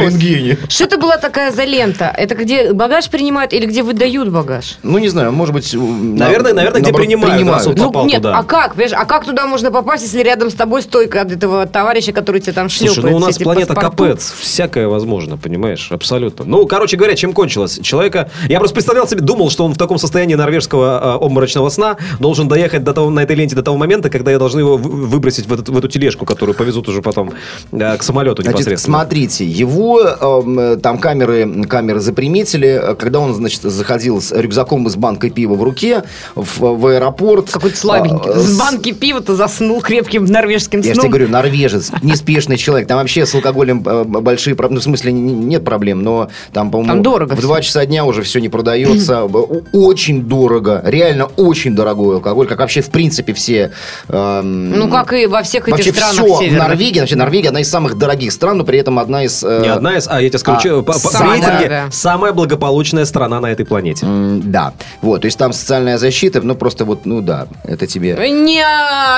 Что 0.69 0.84
это 0.84 0.99
была 0.99 1.17
такая 1.19 1.52
за 1.52 1.64
лента? 1.64 2.12
Это 2.17 2.34
где 2.34 2.73
багаж 2.73 3.08
принимают 3.08 3.52
или 3.52 3.67
где 3.67 3.82
выдают 3.82 4.28
багаж? 4.31 4.78
Ну, 4.82 4.99
не 4.99 5.08
знаю, 5.08 5.32
может 5.32 5.55
быть... 5.55 5.75
Наверное, 5.75 6.52
наверное, 6.52 6.81
где 6.81 6.93
принимают, 6.93 7.46
раз 7.49 7.67
вот 7.67 7.78
Ну, 7.78 7.87
попал 7.87 8.06
нет, 8.06 8.17
туда. 8.17 8.38
а 8.38 8.43
как? 8.43 8.75
Понимаешь, 8.75 8.93
а 8.96 9.05
как 9.05 9.25
туда 9.25 9.46
можно 9.46 9.70
попасть, 9.70 10.05
если 10.05 10.20
рядом 10.20 10.50
с 10.50 10.55
тобой 10.55 10.82
стойка 10.82 11.23
от 11.23 11.32
этого 11.32 11.67
товарища, 11.67 12.12
который 12.12 12.40
тебя 12.40 12.52
там 12.52 12.69
шлепает? 12.69 12.94
Слушай, 12.94 13.11
ну 13.11 13.17
у 13.17 13.20
нас 13.20 13.38
планета? 13.38 13.75
Капец, 13.75 14.32
всякое 14.38 14.88
возможно, 14.88 15.37
понимаешь, 15.37 15.88
абсолютно. 15.90 16.44
Ну, 16.44 16.67
короче 16.67 16.96
говоря, 16.96 17.14
чем 17.14 17.32
кончилось? 17.32 17.78
Человека, 17.82 18.31
я 18.49 18.58
просто 18.58 18.75
представлял 18.75 19.06
себе, 19.08 19.20
думал, 19.20 19.50
что 19.50 19.64
он 19.64 19.75
в 19.75 19.78
таком 19.78 19.99
состоянии 19.99 20.34
норвежского 20.34 21.17
э, 21.17 21.25
обморочного 21.25 21.69
сна 21.69 21.96
должен 22.19 22.49
доехать 22.56 22.85
до 22.85 22.93
того, 22.94 23.11
на 23.11 23.20
этой 23.20 23.37
ленте 23.37 23.55
до 23.55 23.62
того 23.62 23.76
момента, 23.76 24.08
когда 24.08 24.31
я 24.31 24.38
должны 24.38 24.61
его 24.61 24.76
вы- 24.79 25.06
выбросить 25.06 25.47
в, 25.47 25.53
этот- 25.53 25.69
в 25.69 25.76
эту 25.76 25.88
тележку, 25.88 26.25
которую 26.25 26.55
повезут 26.56 26.88
уже 26.88 27.03
потом 27.03 27.32
э, 27.73 27.97
к 27.99 28.03
самолету 28.03 28.43
Значит, 28.43 28.61
непосредственно. 28.61 28.99
смотрите, 28.99 29.44
его 29.44 30.00
э, 30.03 30.76
там 30.82 30.99
камеры, 30.99 31.64
камеры 31.69 32.00
заприметили, 32.00 32.81
э, 32.82 32.94
когда 32.94 33.20
он, 33.20 33.35
значит, 33.35 33.61
заходил 33.62 34.20
с 34.23 34.32
рюкзаком 34.32 34.87
из 34.87 34.97
банкой 34.97 35.31
пива 35.31 35.55
в 35.55 35.62
руке 35.62 36.03
в, 36.35 36.61
в 36.61 36.87
аэропорт. 36.87 37.50
Какой-то 37.50 37.76
слабенький. 37.76 38.31
А, 38.31 38.38
С 38.38 38.47
с- 38.47 38.59
банки 38.59 38.93
пива-то 38.93 39.35
заснул 39.37 39.82
крепким 39.82 40.25
норвежским 40.25 40.81
Я 40.81 40.87
же 40.87 40.93
сном. 40.94 41.02
тебе 41.05 41.11
говорю, 41.11 41.29
норвежец, 41.29 41.93
неспешный 42.02 42.56
человек. 42.56 42.88
Там 42.88 42.99
вообще 42.99 43.26
с 43.26 43.35
алкоголем 43.35 43.83
э, 43.87 44.04
большие 44.04 44.54
проблемы. 44.57 44.76
Ну, 44.76 44.81
в 44.81 44.85
смысле, 44.85 45.12
нет 45.12 45.62
проблем, 45.64 46.02
но 46.02 46.28
там, 46.54 46.71
по-моему, 46.71 46.92
Там 46.95 47.02
дорого 47.02 47.35
в 47.35 47.38
всё. 47.38 47.49
2 47.49 47.61
часа 47.61 47.85
дня 47.87 48.04
уже 48.07 48.23
все 48.23 48.40
не 48.40 48.49
продается. 48.49 49.28
Очень 49.73 50.23
дорого. 50.23 50.81
Реально 50.85 51.26
очень 51.37 51.75
дорогой 51.75 52.16
алкоголь. 52.16 52.46
Как 52.47 52.59
вообще, 52.61 52.81
в 52.81 52.91
принципе, 52.91 53.33
все... 53.35 53.73
эм, 54.09 54.71
Ну, 54.73 54.88
как 54.91 55.12
и 55.12 55.26
во 55.26 55.43
всех 55.43 55.69
этих 55.69 55.76
Вообще 55.87 55.93
странах 55.93 56.37
все 56.38 56.50
в. 56.50 56.53
Норвегии, 56.55 57.00
вообще 57.00 57.17
Норвегия 57.17 57.49
одна 57.49 57.61
из 57.61 57.71
самых 57.71 57.97
дорогих 57.99 58.33
стран, 58.33 58.59
но 58.59 58.65
при 58.65 58.79
этом 58.79 58.99
одна 58.99 59.25
из... 59.25 59.43
э, 59.45 59.61
Не 59.62 59.69
одна 59.69 59.97
из, 59.97 60.09
а 60.09 60.21
я 60.21 60.29
тебе 60.29 60.38
скажу, 60.38 60.79
а, 60.79 60.83
по, 60.83 60.93
по 60.93 60.99
самая, 60.99 61.41
рейтинге 61.41 61.69
да. 61.69 61.91
самая 61.91 62.33
благополучная 62.33 63.05
страна 63.05 63.41
на 63.41 63.47
этой 63.47 63.65
планете. 63.67 64.07
м, 64.07 64.50
Да, 64.50 64.73
вот, 65.03 65.23
то 65.23 65.26
есть 65.26 65.38
там 65.38 65.53
социальная 65.53 65.99
защита, 65.99 66.41
ну 66.43 66.55
просто 66.55 66.85
вот, 66.85 67.07
ну 67.07 67.21
да, 67.21 67.47
это 67.65 67.87
тебе, 67.87 68.15
Не 68.31 68.62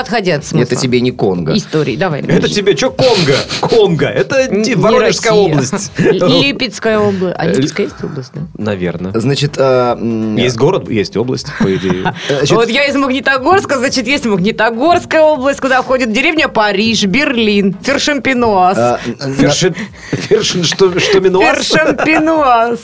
отходя 0.00 0.36
от 0.36 0.44
смысла. 0.44 0.64
это 0.64 0.76
тебе 0.76 1.00
не 1.00 1.10
Конго. 1.10 1.56
Истории, 1.56 1.96
давай. 1.96 2.20
Это 2.22 2.40
дальше. 2.42 2.54
тебе 2.56 2.76
что, 2.76 2.90
Конго? 2.90 3.34
Конго. 3.60 4.06
Это 4.06 4.48
Не 4.54 4.74
Воронежская 4.74 5.32
Россия. 5.32 5.52
область. 5.52 5.90
Липецкая 5.98 6.98
область. 6.98 7.34
А 7.38 7.46
Э, 7.46 7.52
Липецкая 7.54 7.86
есть 7.86 8.02
область, 8.04 8.30
да? 8.34 8.40
Наверное. 8.56 9.12
Значит, 9.18 9.54
э, 9.56 10.34
Есть 10.38 10.56
город, 10.56 10.88
есть 10.90 11.16
область, 11.16 11.46
по 11.58 11.74
идее. 11.74 12.14
Вот 12.50 12.68
я 12.68 12.84
из 12.86 12.94
Магнитогорска, 12.94 13.17
значит, 13.22 14.06
есть 14.06 14.24
Магнитогорская 14.24 15.20
область, 15.22 15.60
куда 15.60 15.82
входит 15.82 16.12
деревня 16.12 16.48
Париж, 16.48 17.04
Берлин, 17.04 17.76
Фершемпинуаз. 17.82 18.78
э, 18.78 19.32
Фершин, 19.36 19.74
Фершин, 20.12 20.64
что, 20.64 20.98
что 20.98 21.20
минуаз? 21.20 21.58
Фершемпинуаз. 21.58 22.78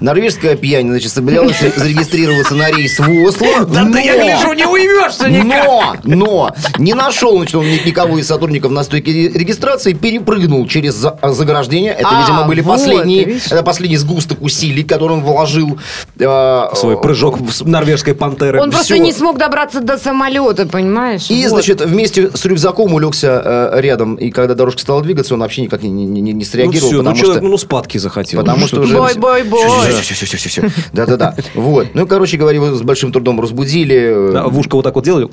норвежская 0.00 0.56
пьянь, 0.56 0.88
значит, 0.88 1.12
собиралась 1.12 1.58
зарегистрироваться 1.76 2.54
на 2.54 2.70
рейс 2.70 2.98
в 2.98 3.08
Осло, 3.24 3.64
Да 3.66 3.84
ты, 3.90 4.00
я 4.00 4.22
гляжу, 4.22 4.52
не 4.52 4.66
уймешься 4.66 5.28
никак. 5.28 6.04
Но, 6.04 6.16
но, 6.16 6.54
не 6.78 6.94
нашел, 6.94 7.36
значит, 7.36 7.54
он 7.54 7.66
ни- 7.66 7.86
никого 7.86 8.18
из 8.18 8.26
сотрудников 8.26 8.70
на 8.72 8.82
стойке 8.84 9.12
ре- 9.12 9.28
регистрации, 9.28 9.92
перепрыгнул 9.92 10.66
через 10.66 10.94
за- 10.94 11.18
заграждение. 11.22 11.92
Это, 11.92 12.08
А, 12.10 12.20
видимо, 12.20 12.44
были 12.44 12.60
вот, 12.60 12.72
последние, 12.78 13.38
это 13.50 13.62
последний 13.62 13.96
сгусток 13.96 14.40
усилий, 14.42 14.82
который 14.84 15.12
он 15.12 15.22
вложил. 15.22 15.78
э, 16.18 16.64
Свой 16.74 17.00
прыжок 17.00 17.38
в 17.38 17.68
норвежской 17.68 18.14
пантеры. 18.14 18.60
Он 18.60 18.70
просто 18.70 18.98
не 18.98 19.12
смог 19.12 19.38
добраться 19.38 19.53
добраться 19.54 19.80
до 19.80 19.98
самолета, 19.98 20.66
понимаешь? 20.66 21.30
И, 21.30 21.42
Вот. 21.44 21.50
значит, 21.50 21.80
вместе 21.80 22.28
с 22.34 22.44
рюкзаком 22.44 22.92
улегся 22.92 23.70
э, 23.72 23.80
рядом. 23.80 24.16
И 24.16 24.30
когда 24.32 24.54
дорожка 24.54 24.80
стала 24.80 25.00
двигаться, 25.02 25.34
он 25.34 25.40
вообще 25.40 25.62
никак 25.62 25.82
не, 25.82 25.90
не- 25.90 26.06
не- 26.06 26.20
не 26.20 26.32
Ну 26.34 26.44
среагировал, 26.44 26.88
все, 26.88 26.96
ну 26.96 27.02
потому 27.04 27.16
человек, 27.16 27.36
что... 27.42 27.48
ну 27.50 27.58
спадки 27.58 27.98
захотел. 27.98 28.40
Потому 28.40 28.60
Ну, 28.62 28.66
что 28.66 28.76
ты 28.78 28.82
уже... 28.82 28.96
Бой, 28.96 29.14
бой, 29.14 29.42
бой. 29.44 29.60
Все, 29.92 30.14
все, 30.14 30.26
все, 30.26 30.36
все, 30.36 30.48
все. 30.48 30.62
Да-да-да. 30.92 31.36
Вот. 31.54 31.88
Ну, 31.94 32.06
короче 32.08 32.36
говоря, 32.36 32.56
его 32.56 32.74
с 32.74 32.82
большим 32.82 33.12
трудом 33.12 33.40
разбудили. 33.40 34.30
Да, 34.32 34.48
в 34.48 34.58
ушко 34.58 34.74
вот 34.74 34.82
так 34.82 34.94
вот 34.96 35.04
делали. 35.04 35.28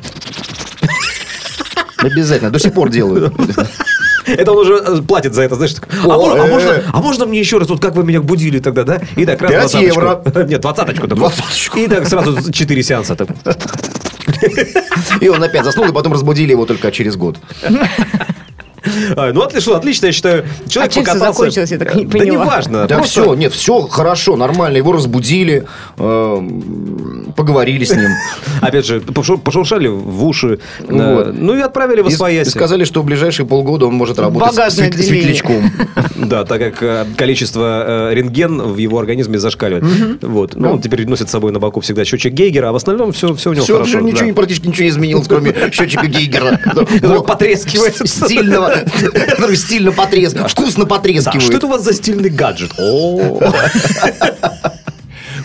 Обязательно. 1.98 2.52
До 2.52 2.60
сих 2.60 2.74
пор 2.74 2.90
делают. 2.90 3.34
Это 4.28 4.52
он 4.52 4.60
уже 4.60 4.76
э, 4.76 5.02
платит 5.02 5.34
за 5.34 5.42
это, 5.42 5.56
знаешь. 5.56 5.74
такой, 5.74 5.90
А, 6.04 6.16
О, 6.16 6.18
можно, 6.20 6.44
а, 6.44 6.48
э, 6.48 6.50
можно, 6.52 6.70
э. 6.70 6.84
а 6.94 7.02
можно 7.02 7.26
мне 7.26 7.40
еще 7.40 7.58
раз, 7.58 7.68
вот 7.70 7.82
как 7.82 7.96
вы 7.96 8.04
меня 8.04 8.22
будили 8.22 8.60
тогда, 8.60 8.84
да? 8.84 9.02
И 9.16 9.26
так, 9.26 9.42
раз 9.42 9.52
Пять 9.52 9.62
двадцаточку. 9.62 10.00
евро. 10.00 10.46
Нет, 10.48 10.62
двадцаточку. 10.62 11.08
Двадцаточку. 11.08 11.80
И 11.80 11.88
так 11.88 12.08
сразу 12.08 12.52
четыре 12.54 12.84
сеанса. 12.84 13.16
так. 13.16 13.30
И 15.20 15.30
он 15.30 15.44
опять 15.44 15.64
заснул, 15.64 15.88
и 15.88 15.92
потом 15.92 16.14
разбудили 16.14 16.52
его 16.52 16.66
только 16.66 16.92
через 16.92 17.16
год. 17.16 17.38
А, 19.16 19.32
Ну, 19.34 19.42
отлично, 19.42 19.76
отлично, 19.78 20.08
я 20.08 20.12
считаю. 20.12 20.46
Человек 20.70 20.92
А 20.92 20.94
чем 20.96 21.04
покатался. 21.04 21.34
закончилось, 21.34 21.72
я 21.72 21.78
так 21.78 21.96
не 21.96 22.06
Да 22.06 22.18
поняла. 22.18 22.44
неважно. 22.46 22.88
Да 22.88 22.96
просто- 22.98 23.22
все, 23.24 23.34
нет, 23.36 23.54
все 23.54 23.82
хорошо, 23.82 24.36
нормально. 24.36 24.78
Его 24.78 24.92
разбудили, 24.94 25.66
эм, 25.98 27.34
поговорили 27.36 27.84
с 27.86 27.96
ним. 27.96 28.10
Опять 28.62 28.86
же, 28.86 29.00
пошу- 29.02 29.38
пошуршали 29.38 29.88
в 29.88 30.26
уши. 30.26 30.60
э. 30.80 31.32
Ну 31.34 31.56
и 31.58 31.62
отправили 31.62 32.02
в 32.02 32.08
И, 32.10 32.12
и 32.42 32.46
сказали, 32.46 32.84
что 32.86 33.02
в 33.02 33.06
ближайшие 33.06 33.46
полгода 33.46 33.86
он 33.86 33.94
может 33.96 34.20
работать 34.20 34.54
светлячком. 34.74 35.72
Да, 36.22 36.46
так 36.46 36.60
как 36.60 36.84
э, 36.84 37.06
количество 37.18 38.10
э, 38.12 38.14
рентген 38.14 38.62
в 38.62 38.78
его 38.78 39.00
организме 39.00 39.40
зашкаливает. 39.40 39.84
Вот. 40.22 40.56
Ну, 40.56 40.74
он 40.74 40.82
теперь 40.82 41.08
носит 41.08 41.30
с 41.30 41.32
собой 41.32 41.52
на 41.52 41.60
боку 41.60 41.80
всегда 41.82 42.06
счетчик 42.06 42.32
Гейгера, 42.34 42.70
а 42.70 42.72
в 42.72 42.76
остальном 42.76 43.12
все, 43.12 43.34
все 43.34 43.50
у 43.50 43.54
него 43.54 43.64
Все, 43.64 43.74
хорошо. 43.74 44.00
ничего, 44.02 44.20
да. 44.20 44.26
не- 44.26 44.34
практически 44.34 44.68
ничего 44.68 44.84
не 44.84 44.90
изменилось, 44.90 45.28
кроме 45.28 45.54
счетчика 45.72 46.06
Гейгера. 46.06 46.60
Потрескивает. 47.26 47.96
С- 47.98 48.26
Стильного, 48.26 48.68
который 48.70 48.81
стильно 49.56 49.92
потрескивает, 49.92 50.52
вкусно 50.52 50.86
потрескивает. 50.86 51.42
что 51.42 51.58
это 51.58 51.68
у 51.68 51.70
вас 51.70 51.84
за 51.84 51.94
стильный 51.94 52.30
гаджет? 52.30 52.72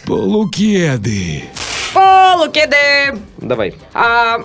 Полукеды. 0.07 1.45
Полукеды. 1.93 3.19
Давай. 3.39 3.75
А, 3.95 4.39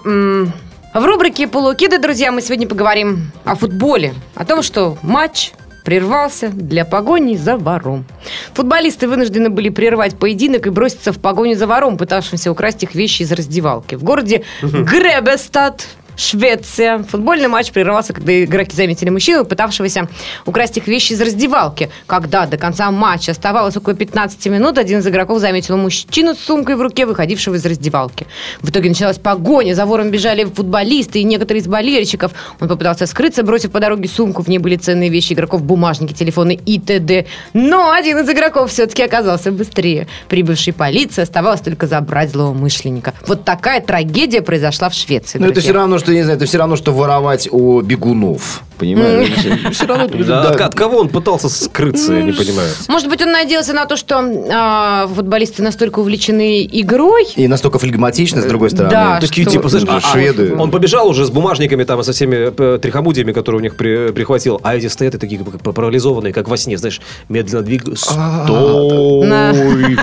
в 0.94 1.06
рубрике 1.06 1.48
«Полукиды», 1.48 2.00
друзья, 2.00 2.32
мы 2.32 2.42
сегодня 2.42 2.68
поговорим 2.68 3.32
о 3.46 3.56
футболе. 3.56 4.14
О 4.36 4.44
том, 4.44 4.62
что 4.62 4.98
матч 5.02 5.52
прервался 5.84 6.50
для 6.50 6.86
погони 6.86 7.36
за 7.36 7.58
вором. 7.58 8.06
Футболисты 8.54 9.08
вынуждены 9.08 9.50
были 9.50 9.70
прервать 9.70 10.18
поединок 10.18 10.68
и 10.68 10.70
броситься 10.70 11.12
в 11.12 11.20
погоню 11.20 11.56
за 11.56 11.68
вором, 11.68 11.98
пытавшимся 11.98 12.52
украсть 12.52 12.84
их 12.84 12.94
вещи 12.94 13.24
из 13.24 13.32
раздевалки. 13.32 13.96
В 13.96 14.04
городе 14.04 14.44
Гребестад 14.62 15.88
Швеция. 16.16 17.04
Футбольный 17.04 17.48
матч 17.48 17.72
прервался, 17.72 18.14
когда 18.14 18.44
игроки 18.44 18.76
заметили 18.76 19.10
мужчину, 19.10 19.46
пытавшегося 19.46 20.08
украсть 20.46 20.78
их 20.78 20.88
вещи 20.88 21.14
из 21.14 21.22
раздевалки. 21.22 21.90
Когда 22.08 22.46
до 22.46 22.58
конца 22.58 22.92
матча 22.92 23.32
оставалось 23.32 23.78
около 23.78 23.96
15 23.96 24.46
минут, 24.48 24.78
один 24.78 25.00
из 25.00 25.08
игроков 25.08 25.40
заметил 25.40 25.78
мужчину 25.78 26.36
с 26.36 26.40
сумкой 26.40 26.76
в 26.76 26.82
руке, 26.82 27.06
выходившего 27.06 27.56
из 27.56 27.66
раздевалки. 27.66 28.28
В 28.62 28.70
итоге 28.70 28.90
началась 28.90 29.18
погоня, 29.18 29.74
за 29.74 29.86
вором 29.86 30.12
бежали 30.12 30.44
футболисты 30.46 31.20
и 31.20 31.24
некоторые 31.24 31.62
из 31.62 31.68
болельщиков. 31.68 32.32
Он 32.60 32.68
попытался 32.68 33.06
скрыться, 33.06 33.44
бросив 33.44 33.72
по 33.72 33.80
дороге 33.80 34.08
сумку, 34.08 34.44
в 34.44 34.48
ней 34.48 34.58
были 34.58 34.76
ценные 34.76 35.10
вещи 35.10 35.34
игроков, 35.34 35.64
бумажники, 35.64 36.14
телефоны 36.14 36.60
и 36.66 36.80
т.д. 36.80 37.26
Но 37.54 37.92
один 37.92 38.20
из 38.20 38.30
игроков 38.30 38.72
все-таки 38.72 39.04
оказался 39.04 39.52
быстрее. 39.52 40.08
Прибывшей 40.28 40.74
полиции 40.74 41.22
оставалось 41.22 41.62
только 41.62 41.88
забрать 41.88 42.32
злоумышленника. 42.32 43.14
Вот 43.28 43.46
такая 43.46 43.82
трагедия 43.82 44.42
произошла 44.42 44.90
в 44.90 44.94
Швеции. 44.94 45.38
Ну, 45.40 45.48
это 45.48 45.62
все 45.62 45.72
равно, 45.72 45.98
что, 46.02 46.14
не 46.14 46.24
знаю, 46.24 46.38
это 46.38 46.46
все 46.46 46.58
равно, 46.58 46.76
что 46.76 46.92
воровать 46.92 47.48
у 47.52 47.82
бегунов. 47.82 48.64
Понимаешь? 48.82 49.30
Все 49.74 49.86
равно... 49.86 50.08
Да, 50.26 50.50
От, 50.50 50.74
кого 50.74 50.98
он 50.98 51.10
пытался 51.10 51.50
скрыться, 51.50 52.14
я 52.14 52.24
не 52.24 52.32
понимаю. 52.32 52.68
Может 52.88 53.10
быть, 53.10 53.22
он 53.22 53.32
надеялся 53.32 53.74
на 53.74 53.86
то, 53.86 53.96
что 53.96 54.18
а, 54.52 55.06
футболисты 55.06 55.62
настолько 55.62 56.00
увлечены 56.00 56.66
игрой. 56.66 57.28
И 57.36 57.48
настолько 57.48 57.78
флегматично, 57.78 58.42
с 58.42 58.46
другой 58.46 58.72
стороны. 58.72 58.90
Да, 58.90 59.20
Такие 59.22 59.46
типа, 59.46 59.70
знаешь, 59.70 59.88
а- 59.88 59.98
а 59.98 60.02
шведы. 60.02 60.56
Он 60.58 60.72
побежал 60.72 61.08
уже 61.08 61.28
с 61.28 61.30
бумажниками 61.30 61.84
там 61.84 62.00
и 62.00 62.04
со 62.04 62.12
всеми 62.12 62.52
э, 62.58 62.80
трихомудиями, 62.80 63.34
которые 63.34 63.60
у 63.60 63.62
них 63.62 63.76
при- 63.76 64.12
прихватил, 64.12 64.60
а 64.64 64.76
эти 64.76 64.88
стоят 64.88 65.14
и 65.14 65.20
такие 65.20 65.40
парализованные, 65.44 66.34
как 66.34 66.48
во 66.50 66.58
сне, 66.58 66.76
знаешь, 66.80 67.02
медленно 67.30 67.62
двигаются. 67.62 68.12
Стой. 68.12 69.96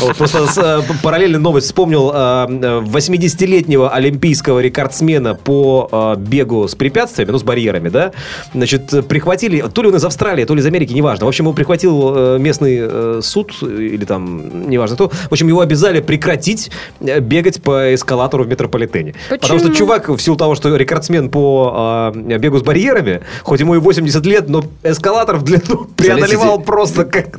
Вот 0.00 0.16
Просто 0.18 0.84
э, 0.86 0.92
параллельно 1.02 1.38
новость 1.38 1.68
вспомнил 1.68 2.10
э, 2.14 2.46
э, 2.50 2.80
80-летнего 2.84 3.88
олимпийского 3.90 4.60
рекордсмена 4.60 5.34
по 5.34 5.88
бегу 6.26 6.68
с 6.68 6.74
препятствиями, 6.74 7.30
ну, 7.30 7.38
с 7.38 7.42
барьерами, 7.42 7.88
да, 7.88 8.12
значит, 8.52 9.08
прихватили, 9.08 9.62
то 9.72 9.82
ли 9.82 9.88
он 9.88 9.96
из 9.96 10.04
Австралии, 10.04 10.44
то 10.44 10.54
ли 10.54 10.60
из 10.60 10.66
Америки, 10.66 10.92
неважно. 10.92 11.26
В 11.26 11.28
общем, 11.28 11.44
его 11.44 11.52
прихватил 11.52 12.12
э, 12.16 12.38
местный 12.38 12.78
э, 12.80 13.20
суд 13.22 13.52
или 13.62 14.04
там, 14.04 14.68
неважно 14.68 14.96
кто. 14.96 15.08
В 15.08 15.32
общем, 15.32 15.48
его 15.48 15.60
обязали 15.60 16.00
прекратить 16.00 16.70
э, 17.00 17.20
бегать 17.20 17.62
по 17.62 17.94
эскалатору 17.94 18.44
в 18.44 18.48
метрополитене. 18.48 19.14
Потому 19.30 19.58
что 19.58 19.68
Почему? 19.68 19.86
чувак, 19.86 20.08
в 20.08 20.18
силу 20.18 20.36
того, 20.36 20.54
что 20.54 20.74
рекордсмен 20.74 21.30
по 21.30 22.12
э, 22.14 22.38
бегу 22.38 22.58
с 22.58 22.62
барьерами, 22.62 23.22
хоть 23.42 23.60
ему 23.60 23.74
и 23.74 23.78
80 23.78 24.24
лет, 24.26 24.48
но 24.48 24.64
эскалатор 24.82 25.36
в 25.36 25.42
длину 25.42 25.86
преодолевал 25.96 26.60
просто 26.60 27.04
как, 27.04 27.36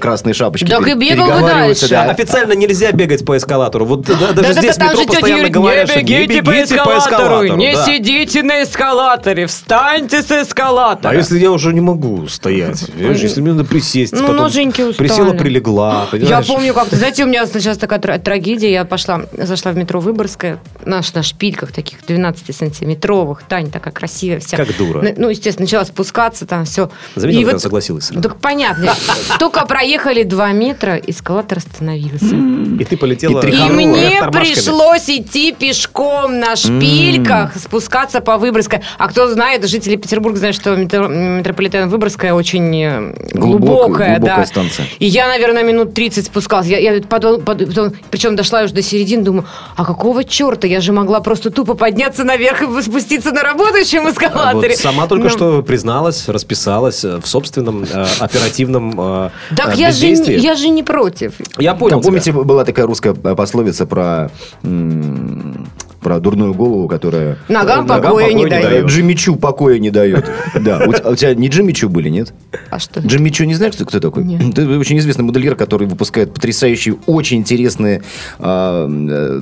Красные 0.00 0.34
шапочки. 0.34 0.68
Так 0.68 0.86
и 0.86 0.94
бегал 0.94 1.26
бы 1.26 1.40
дальше. 1.40 1.88
да. 1.88 2.04
Официально 2.04 2.52
нельзя 2.52 2.92
бегать 2.92 3.24
по 3.24 3.36
эскалатору. 3.36 3.84
Вот 3.84 4.02
да, 4.02 4.32
даже 4.32 4.54
здесь 4.54 4.78
метро 4.78 5.04
постоянно 5.04 5.48
говорят, 5.48 5.88
не 5.88 5.92
что 5.92 6.02
бегите, 6.02 6.42
по 6.42 6.62
эскалатору, 6.62 7.56
не 7.56 7.74
да. 7.74 7.84
Сидите 8.18 8.42
на 8.42 8.62
эскалаторе, 8.62 9.46
встаньте 9.46 10.22
с 10.22 10.30
эскалатора. 10.30 11.10
А 11.12 11.14
если 11.14 11.38
я 11.38 11.50
уже 11.50 11.72
не 11.72 11.80
могу 11.80 12.26
стоять? 12.28 12.86
Понимаешь, 12.94 13.20
Если 13.20 13.40
мне 13.40 13.52
надо 13.52 13.64
присесть, 13.68 14.12
Ну, 14.12 14.22
потом 14.22 14.36
ноженьки 14.36 14.82
устали. 14.82 15.08
присела, 15.08 15.32
прилегла, 15.34 16.06
Я 16.12 16.18
понимаешь? 16.18 16.46
помню 16.46 16.74
как-то, 16.74 16.96
знаете, 16.96 17.24
у 17.24 17.26
меня 17.26 17.46
сейчас 17.46 17.78
такая 17.78 17.98
тра- 17.98 18.18
трагедия, 18.18 18.72
я 18.72 18.84
пошла, 18.84 19.22
зашла 19.32 19.72
в 19.72 19.76
метро 19.76 20.00
Выборгская, 20.00 20.58
наш 20.84 21.12
на 21.14 21.22
шпильках 21.22 21.72
таких 21.72 22.00
12-сантиметровых, 22.02 23.38
Таня 23.48 23.70
такая 23.70 23.92
красивая 23.92 24.40
вся. 24.40 24.56
Как 24.56 24.76
дура. 24.76 25.02
Ну, 25.02 25.14
ну, 25.16 25.28
естественно, 25.28 25.64
начала 25.64 25.84
спускаться 25.84 26.46
там, 26.46 26.64
все. 26.64 26.90
Заметил, 27.14 27.42
как 27.42 27.50
она 27.50 27.58
согласилась 27.60 28.04
сразу? 28.06 28.22
Так 28.22 28.36
понятно. 28.40 28.94
Только 29.38 29.64
проехали 29.66 30.22
два 30.22 30.52
метра, 30.52 30.96
эскалатор 30.96 31.58
остановился. 31.58 32.34
И 32.34 32.84
ты 32.84 32.96
полетела... 32.96 33.40
И 33.46 33.50
И 33.50 33.62
мне 33.70 34.22
пришлось 34.32 35.08
идти 35.08 35.52
пешком 35.52 36.38
на 36.40 36.56
шпильках, 36.56 37.56
спускаться 37.56 38.07
по 38.24 38.36
Выборгской. 38.38 38.80
А 38.98 39.08
кто 39.08 39.28
знает, 39.28 39.64
жители 39.68 39.96
Петербурга 39.96 40.38
знают, 40.38 40.56
что 40.56 40.74
метро- 40.76 41.08
метрополитен 41.08 41.88
Выборгская 41.88 42.32
очень 42.34 42.74
э, 42.82 43.14
Глубокая- 43.34 43.58
глубокая. 43.58 44.08
глубокая 44.18 44.36
да. 44.38 44.46
станция. 44.46 44.86
И 44.98 45.06
я, 45.06 45.28
наверное, 45.28 45.62
минут 45.62 45.94
30 45.94 46.26
спускалась. 46.26 46.66
Я, 46.66 46.78
я 46.78 47.00
потом, 47.02 47.42
потом- 47.42 47.92
причем 48.10 48.36
дошла 48.36 48.62
уже 48.62 48.74
до 48.74 48.82
середины, 48.82 49.22
думаю, 49.22 49.44
а 49.76 49.84
какого 49.84 50.24
черта? 50.24 50.66
Я 50.66 50.80
же 50.80 50.92
могла 50.92 51.20
просто 51.20 51.50
тупо 51.50 51.74
подняться 51.74 52.24
наверх 52.24 52.62
и 52.62 52.82
спуститься 52.82 53.32
на 53.32 53.42
работающем 53.42 54.06
А 54.06 54.10
эскалаторе. 54.10 54.70
Вот 54.70 54.78
сама 54.78 55.06
только 55.06 55.24
Ну, 55.24 55.30
что 55.30 55.62
призналась, 55.62 56.28
расписалась 56.28 57.04
э, 57.04 57.18
в 57.18 57.26
собственном 57.26 57.84
э, 57.84 58.06
оперативном 58.18 58.94
э, 59.00 59.30
Так 59.56 59.76
э, 59.76 59.80
я 59.80 59.90
же, 59.92 60.06
я 60.06 60.54
же 60.54 60.68
не 60.68 60.82
против. 60.82 61.34
Я 61.58 61.74
понял 61.74 61.90
Там, 61.90 62.00
тебя. 62.00 62.08
помните, 62.08 62.32
была 62.32 62.64
такая 62.64 62.86
русская 62.86 63.14
пословица 63.14 63.86
про, 63.86 64.30
м, 64.62 65.68
про 66.00 66.20
дурную 66.20 66.54
голову, 66.54 66.88
которая... 66.88 67.38
Ногам 67.48 67.86
Ногам 67.86 68.02
покоя 68.02 68.32
не 68.32 68.44
покоя 68.44 68.44
не 68.44 68.50
дает. 68.50 68.70
дает. 68.70 68.86
Джимми 68.86 69.14
Чу 69.14 69.36
покоя 69.36 69.78
не 69.78 69.90
дает. 69.90 70.30
Да. 70.60 70.84
У 70.86 70.92
те- 70.92 71.02
у 71.02 71.14
тебя 71.16 71.34
не 71.34 71.48
Джимми 71.48 71.72
Чу 71.72 71.88
были, 71.88 72.08
нет? 72.08 72.32
А 72.70 72.78
что? 72.78 73.00
Джимми 73.00 73.30
Чу 73.30 73.44
не 73.44 73.54
знаешь, 73.54 73.74
кто, 73.74 73.84
кто 73.84 74.00
такой? 74.00 74.24
Нет. 74.24 74.58
Это 74.58 74.78
очень 74.78 74.98
известный 74.98 75.22
модельер, 75.24 75.54
который 75.56 75.86
выпускает 75.88 76.32
потрясающие, 76.34 76.96
очень 77.06 77.38
интересные 77.38 78.02
а, 78.38 78.86
э, 78.88 79.40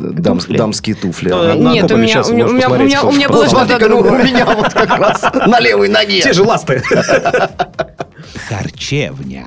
дамские 0.49 0.95
туфли. 0.95 1.29
Ну, 1.29 1.73
Нет, 1.73 1.91
у 1.91 1.97
меня, 1.97 2.23
у 2.23 2.33
меня, 2.33 3.29
было 3.29 3.47
что-то 3.47 3.77
у 3.87 4.19
меня 4.19 4.47
вот 4.47 4.73
как 4.73 4.99
раз 4.99 5.23
на 5.47 5.61
левой 5.61 5.89
ноге. 5.89 6.21
Те 6.21 6.33
же 6.33 6.43
ласты. 6.43 6.83
Харчевня. 8.49 9.47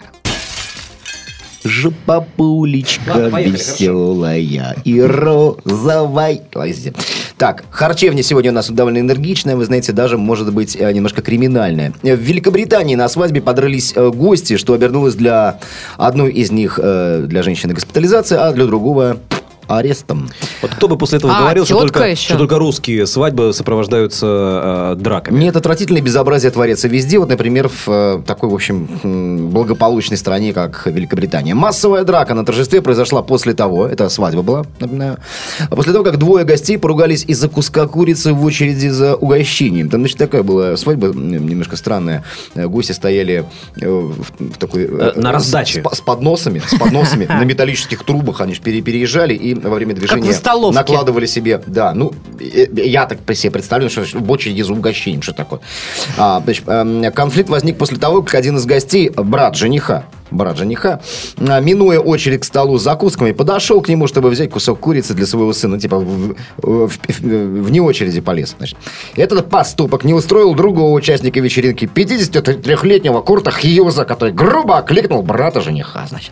Жопапулечка 1.70 3.10
Ладно, 3.10 3.30
поехали, 3.30 3.54
веселая 3.54 4.76
и 4.84 5.02
розовая. 5.02 6.42
Извините. 6.66 6.94
Так, 7.38 7.64
харчевня 7.70 8.22
сегодня 8.24 8.52
у 8.52 8.54
нас 8.54 8.70
довольно 8.70 8.98
энергичная, 8.98 9.56
вы 9.56 9.64
знаете, 9.64 9.94
даже, 9.94 10.18
может 10.18 10.52
быть, 10.52 10.76
э, 10.76 10.92
немножко 10.92 11.22
криминальная. 11.22 11.94
В 12.02 12.08
Великобритании 12.08 12.96
на 12.96 13.08
свадьбе 13.08 13.42
подрались 13.42 13.94
э, 13.96 14.10
гости, 14.10 14.58
что 14.58 14.74
обернулось 14.74 15.16
для 15.16 15.60
одной 15.98 16.32
из 16.34 16.52
них, 16.52 16.80
э, 16.82 17.26
для 17.28 17.44
женщины, 17.44 17.74
госпитализация, 17.74 18.46
а 18.46 18.52
для 18.52 18.66
другого 18.66 19.20
арестом. 19.70 20.30
Вот 20.62 20.72
кто 20.72 20.88
бы 20.88 20.98
после 20.98 21.18
этого 21.20 21.34
А, 21.36 21.42
говорил, 21.42 21.66
что 21.66 21.80
только, 21.80 22.10
еще. 22.10 22.24
что 22.30 22.38
только 22.38 22.58
русские 22.58 23.06
свадьбы 23.08 23.54
сопровождаются 23.54 24.94
э, 24.94 24.96
драками. 25.00 25.40
Нет, 25.40 25.56
отвратительное 25.56 26.02
безобразие 26.02 26.52
творится 26.52 26.88
везде. 26.88 27.20
Вот, 27.20 27.30
например, 27.30 27.70
в 27.70 27.88
э, 27.88 28.22
такой, 28.26 28.50
в 28.50 28.54
общем, 28.54 29.50
благополучной 29.52 30.18
стране, 30.18 30.54
как 30.54 30.86
Великобритания. 30.88 31.54
Массовая 31.54 32.04
драка 32.04 32.34
на 32.34 32.46
торжестве 32.46 32.82
произошла 32.82 33.22
после 33.22 33.54
того, 33.54 33.88
это 33.88 34.10
свадьба 34.10 34.42
была, 34.42 34.66
напоминаю, 34.80 35.18
а 35.70 35.76
после 35.76 35.94
того, 35.94 36.04
как 36.04 36.18
двое 36.18 36.46
гостей 36.46 36.78
поругались 36.78 37.24
из-за 37.28 37.48
куска 37.50 37.88
курицы 37.88 38.34
в 38.34 38.44
очереди 38.44 38.88
за 38.88 39.16
угощением. 39.16 39.90
Там, 39.90 40.02
значит, 40.02 40.18
такая 40.18 40.44
была 40.44 40.76
свадьба 40.78 41.08
немножко 41.08 41.76
странная. 41.76 42.24
Э, 42.56 42.68
Гости 42.68 42.92
стояли 42.92 43.46
э, 43.82 43.90
в, 43.90 44.14
в 44.40 44.58
такой... 44.58 44.86
э, 44.86 45.12
на 45.16 45.32
раздаче. 45.32 45.84
С, 45.92 45.98
с 45.98 46.02
подносами, 46.02 46.62
с 46.66 46.78
подносами 46.78 47.26
на 47.30 47.44
металлических 47.44 48.04
трубах. 48.04 48.42
Они 48.42 48.54
же 48.54 48.62
пере- 48.62 48.82
переезжали 48.82 49.34
и 49.34 49.59
во 49.68 49.76
время 49.76 49.94
движения 49.94 50.32
накладывали 50.72 51.26
себе, 51.26 51.62
да, 51.66 51.94
ну, 51.94 52.12
э, 52.40 52.68
я 52.74 53.06
так 53.06 53.20
по 53.20 53.34
себе 53.34 53.52
представляю, 53.52 53.90
что 53.90 54.04
в 54.14 54.32
очереди 54.32 54.62
за 54.62 54.74
угощением, 54.74 55.22
что 55.22 55.34
такое. 55.34 55.60
А, 56.18 56.42
значит, 56.44 56.68
эм, 56.68 57.12
конфликт 57.12 57.50
возник 57.50 57.78
после 57.78 57.98
того, 57.98 58.22
как 58.22 58.36
один 58.36 58.58
из 58.58 58.66
гостей, 58.66 59.10
брат 59.10 59.56
жениха, 59.56 60.06
брат 60.32 60.58
жениха, 60.58 61.02
а, 61.38 61.60
минуя 61.60 62.00
очередь 62.00 62.42
к 62.42 62.44
столу 62.46 62.78
с 62.78 62.84
закусками, 62.84 63.32
подошел 63.32 63.82
к 63.82 63.90
нему, 63.90 64.08
чтобы 64.08 64.30
взять 64.30 64.50
кусок 64.50 64.80
курицы 64.80 65.14
для 65.14 65.26
своего 65.26 65.54
сына, 65.54 65.80
типа 65.80 66.00
в, 66.00 66.36
в- 66.58 66.88
в- 66.88 67.20
вне 67.22 67.82
очереди 67.82 68.22
полез. 68.22 68.56
Значит. 68.58 68.78
Этот 69.16 69.50
поступок 69.50 70.04
не 70.04 70.14
устроил 70.14 70.54
другого 70.56 70.94
участника 70.94 71.40
вечеринки, 71.40 71.86
53-летнего 71.86 73.22
Курта 73.22 73.52
Хьюза, 73.52 74.06
который 74.06 74.34
грубо 74.34 74.78
окликнул 74.78 75.22
брата 75.24 75.62
жениха. 75.62 76.06
Значит. 76.08 76.32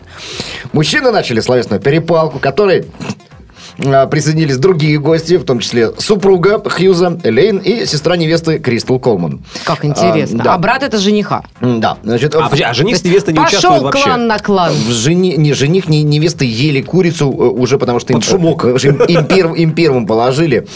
Мужчины 0.72 1.10
начали 1.10 1.40
словесную 1.40 1.80
перепалку, 1.80 2.38
которой 2.38 2.86
а, 3.00 3.37
присоединились 3.78 4.56
другие 4.58 4.98
гости, 4.98 5.36
в 5.36 5.44
том 5.44 5.60
числе 5.60 5.92
супруга 5.98 6.60
Хьюза, 6.68 7.18
Элейн 7.22 7.58
и 7.58 7.86
сестра 7.86 8.16
невесты 8.16 8.58
Кристал 8.58 8.98
Колман. 8.98 9.40
Как 9.64 9.84
интересно. 9.84 10.38
А, 10.40 10.44
да. 10.44 10.54
А 10.54 10.58
брат 10.58 10.82
это 10.82 10.98
жениха. 10.98 11.42
Да, 11.60 11.96
значит, 12.02 12.34
А, 12.34 12.42
подожди, 12.44 12.64
а 12.64 12.74
жених 12.74 12.96
с 12.96 13.04
невестой 13.04 13.34
не 13.34 13.40
участвуют 13.40 13.62
Пошел 13.74 13.84
вообще? 13.84 14.04
клан 14.04 14.26
на 14.26 14.38
клан. 14.38 14.72
в 14.72 14.90
жени, 14.90 15.36
не 15.36 15.52
жених, 15.52 15.88
ни 15.88 15.98
невеста 15.98 16.44
ели 16.44 16.82
курицу 16.82 17.30
э, 17.30 17.34
уже 17.34 17.78
потому 17.78 18.00
что 18.00 18.12
им, 18.12 18.20
шумок. 18.20 18.64
э, 18.64 18.76
им, 18.82 18.96
им 19.02 19.24
пер- 19.26 19.54
им 19.56 19.72
первым 19.72 20.06
положили, 20.06 20.66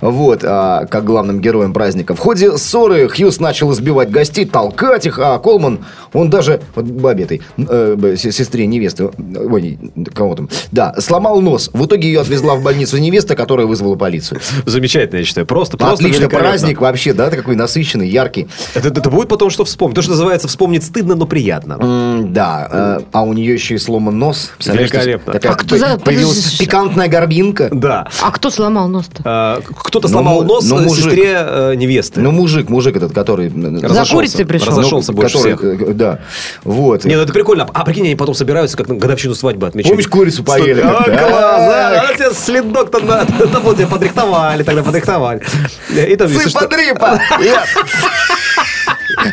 вот, 0.00 0.40
а, 0.44 0.86
как 0.86 1.04
главным 1.04 1.40
героем 1.40 1.72
праздника. 1.72 2.14
В 2.14 2.18
ходе 2.18 2.56
ссоры 2.58 3.08
Хьюз 3.08 3.38
начал 3.40 3.72
избивать 3.72 4.10
гостей, 4.10 4.44
толкать 4.44 5.06
их, 5.06 5.18
а 5.18 5.38
Колман, 5.38 5.80
он 6.12 6.30
даже, 6.30 6.60
вот 6.74 6.86
бабе 6.86 7.24
этой, 7.24 7.42
э, 7.56 8.16
сестре 8.16 8.66
невесты, 8.66 9.10
ой, 9.36 9.78
кого 10.14 10.34
там, 10.34 10.48
да, 10.72 10.94
сломал 10.98 11.40
нос. 11.40 11.70
В 11.72 11.86
итоге 11.86 12.08
ее 12.08 12.20
отвезла 12.20 12.47
в 12.54 12.62
больницу 12.62 12.98
невеста, 12.98 13.34
которая 13.36 13.66
вызвала 13.66 13.96
полицию. 13.96 14.40
Замечательно, 14.66 15.18
я 15.18 15.24
считаю. 15.24 15.46
Просто, 15.46 15.76
просто 15.76 16.04
Отлично, 16.06 16.28
праздник 16.28 16.80
вообще, 16.80 17.12
да, 17.12 17.30
такой 17.30 17.56
насыщенный, 17.56 18.08
яркий. 18.08 18.48
Это, 18.74 18.88
это 18.88 19.10
будет 19.10 19.28
потом 19.28 19.50
что 19.50 19.64
вспомнить. 19.64 19.94
То, 19.96 20.02
что 20.02 20.12
называется 20.12 20.48
вспомнить 20.48 20.84
стыдно, 20.84 21.14
но 21.14 21.26
приятно. 21.26 21.78
М, 21.80 22.32
Да, 22.32 22.68
э, 23.00 23.04
а 23.12 23.22
у 23.22 23.32
нее 23.32 23.54
еще 23.54 23.74
и 23.74 23.78
сломан 23.78 24.18
нос. 24.18 24.50
Представляешь, 24.56 24.90
Великолепно. 24.92 25.32
Такая 25.32 25.52
А 25.52 25.54
кто 25.56 25.76
за- 25.76 25.98
появилась 25.98 26.36
подожди, 26.42 26.64
пикантная 26.64 27.08
горбинка. 27.08 27.68
Да. 27.72 28.06
А 28.22 28.30
кто 28.30 28.50
сломал 28.50 28.88
нос-то? 28.88 29.22
А, 29.24 29.60
Кто-то 29.62 30.08
Ну, 30.08 30.12
сломал 30.12 30.42
нос 30.44 30.64
ну, 30.68 30.78
э, 30.78 30.82
мужик. 30.82 31.04
сестре 31.04 31.36
э, 31.38 31.74
невесты. 31.76 32.20
Ну, 32.20 32.30
мужик, 32.32 32.68
мужик 32.68 32.96
этот, 32.96 33.12
который... 33.12 33.48
э, 33.48 33.88
За 33.88 34.04
курицей 34.04 34.44
пришел. 34.44 34.68
Разошелся 34.68 35.12
больше 35.12 35.36
который, 35.38 35.56
всех. 35.56 35.88
э, 35.88 35.92
Да, 35.94 36.18
вот. 36.64 37.04
Не, 37.04 37.16
ну 37.16 37.22
это 37.22 37.32
прикольно. 37.32 37.68
А 37.72 37.84
прикинь, 37.84 38.06
они 38.06 38.14
потом 38.16 38.34
собираются, 38.34 38.76
как 38.76 38.88
на 38.88 38.94
годовщину 38.96 39.34
свадьбы 39.34 39.66
отмечать. 39.66 39.90
Помнишь, 39.90 40.08
курицу 40.08 40.44
поели? 40.44 40.80
А, 40.82 42.12
Тебе 42.38 42.60
следок-то 42.60 43.00
на... 43.00 43.24
Вот 43.60 43.76
тебя 43.76 43.86
подрихтовали, 43.86 44.62
тогда 44.62 44.82
подрихтовали. 44.82 45.42
И 45.90 46.16
там, 46.16 46.28
что- 46.28 46.40
Цыпа-дрипа! 46.40 47.20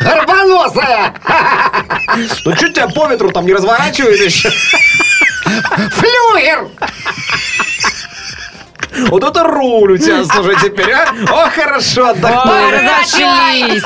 Горбоносая! 0.01 1.13
Ну, 2.45 2.55
чуть 2.55 2.73
тебя 2.73 2.87
по 2.87 3.07
ветру 3.07 3.31
там 3.31 3.45
не 3.45 3.53
разворачивает 3.53 4.19
еще. 4.19 4.49
Флюгер! 5.45 6.67
Вот 9.09 9.25
это 9.25 9.43
руль 9.43 9.91
у 9.91 9.97
тебя, 9.97 10.23
слушай, 10.23 10.55
теперь, 10.61 10.89
а? 10.91 11.05
О, 11.29 11.49
хорошо 11.49 12.03
Ой, 12.03 12.11
отдохнули. 12.11 12.75
разошлись. 12.77 13.83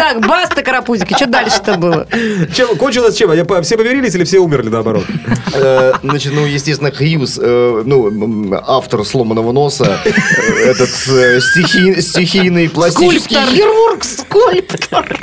Так, 0.00 0.26
баста, 0.26 0.62
карапузики, 0.62 1.12
что 1.12 1.26
дальше-то 1.26 1.76
было? 1.76 2.06
Чем, 2.54 2.74
кончилось 2.78 3.16
чем? 3.16 3.30
Все 3.62 3.76
помирились 3.76 4.14
или 4.14 4.24
все 4.24 4.38
умерли 4.38 4.70
наоборот? 4.70 5.04
Э, 5.52 5.92
Значит, 6.02 6.32
ну, 6.32 6.46
естественно, 6.46 6.90
Хьюз, 6.90 7.38
э, 7.38 7.82
ну, 7.84 8.54
автор 8.66 9.04
сломанного 9.04 9.52
носа, 9.52 9.98
этот 10.70 10.90
э, 11.08 11.38
стихи- 11.40 12.00
стихийный 12.00 12.68
пластический 12.68 13.36
Скульптор. 13.36 13.54
хирург, 13.54 14.04
скульптор. 14.04 15.20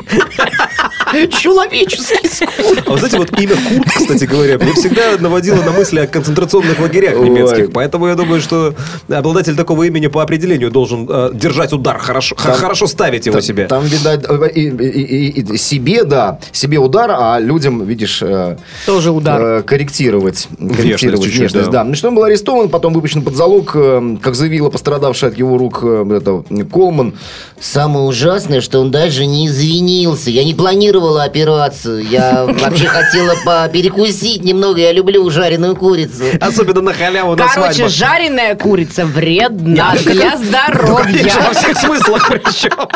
Человеческий 1.30 2.28
скульптор. 2.28 2.84
А 2.88 2.92
вы 2.92 2.98
знаете, 2.98 3.18
вот 3.18 3.40
имя 3.40 3.56
Курт, 3.56 3.88
кстати 3.96 4.26
говоря, 4.26 4.58
мне 4.58 4.74
всегда 4.74 5.18
наводило 5.20 5.62
на 5.64 5.72
мысли 5.72 6.00
о 6.00 6.08
концентрационных 6.08 6.80
лагерях 6.80 7.16
немецких. 7.20 7.72
Поэтому 7.72 8.08
я 8.08 8.16
думаю, 8.16 8.42
что 8.42 8.74
обладатель 9.10 9.56
такого 9.56 9.84
имени 9.84 10.08
по 10.08 10.22
определению 10.22 10.70
должен 10.72 11.08
э, 11.10 11.32
держать 11.34 11.74
удар, 11.74 11.98
хорошо, 12.00 12.36
хорошо 12.36 12.88
ставить 12.88 13.26
его 13.26 13.34
Там- 13.38 13.42
себе. 13.42 13.68
Там, 13.68 13.84
видать, 13.86 14.26
э, 14.28 14.50
и, 14.54 14.62
и- 14.70 15.30
и- 15.42 15.54
и 15.54 15.58
себе, 15.58 16.04
да, 16.04 16.40
себе 16.52 16.78
удар, 16.78 17.12
а 17.14 17.40
людям, 17.40 17.84
видишь, 17.86 18.22
э, 18.22 18.58
Тоже 18.86 19.12
удар. 19.12 19.42
э, 19.42 19.62
корректировать, 19.64 20.48
корректировать 20.60 21.26
внешность. 21.26 21.66
да. 21.70 21.78
Да. 21.78 21.84
Значит, 21.86 22.06
он 22.06 22.16
был 22.16 22.24
арестован, 22.24 22.70
потом 22.70 22.94
выпущен 22.94 23.22
под 23.22 23.36
залог, 23.36 23.72
э, 23.76 24.18
как 24.22 24.36
заявила 24.36 24.70
пострадавшая 24.70 25.32
от 25.32 25.37
его 25.38 25.58
рук 25.58 25.80
э, 25.84 26.06
это, 26.18 26.44
Колман. 26.72 27.14
Самое 27.60 28.06
ужасное, 28.06 28.62
что 28.62 28.80
он 28.80 28.92
даже 28.92 29.26
не 29.26 29.48
извинился. 29.48 30.30
Я 30.30 30.44
не 30.44 30.54
планировала 30.54 31.24
операцию. 31.24 32.04
Я 32.04 32.46
вообще 32.46 32.86
хотела 32.88 33.36
перекусить 33.70 34.44
немного. 34.44 34.80
Я 34.80 34.92
люблю 34.92 35.30
жареную 35.30 35.76
курицу. 35.76 36.26
Особенно 36.40 36.82
на 36.82 36.94
халяву 36.94 37.36
на 37.36 37.48
Короче, 37.48 37.88
жареная 37.88 38.56
курица 38.56 39.06
вредна 39.06 39.94
для 39.96 40.32
Конечно, 40.32 40.38
во 40.38 40.46
здоровья. 40.46 41.54
всех 41.54 41.78
смыслах 41.78 42.30
причем. 42.30 42.88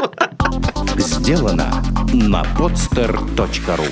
Сделано 0.97 1.83
на 2.13 2.43
podster.ru 2.57 3.87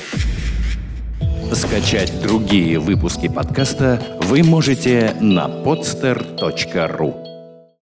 Скачать 1.53 2.21
другие 2.21 2.77
выпуски 2.79 3.27
подкаста 3.27 4.01
вы 4.21 4.43
можете 4.43 5.15
на 5.19 5.47
podster.ru 5.47 7.28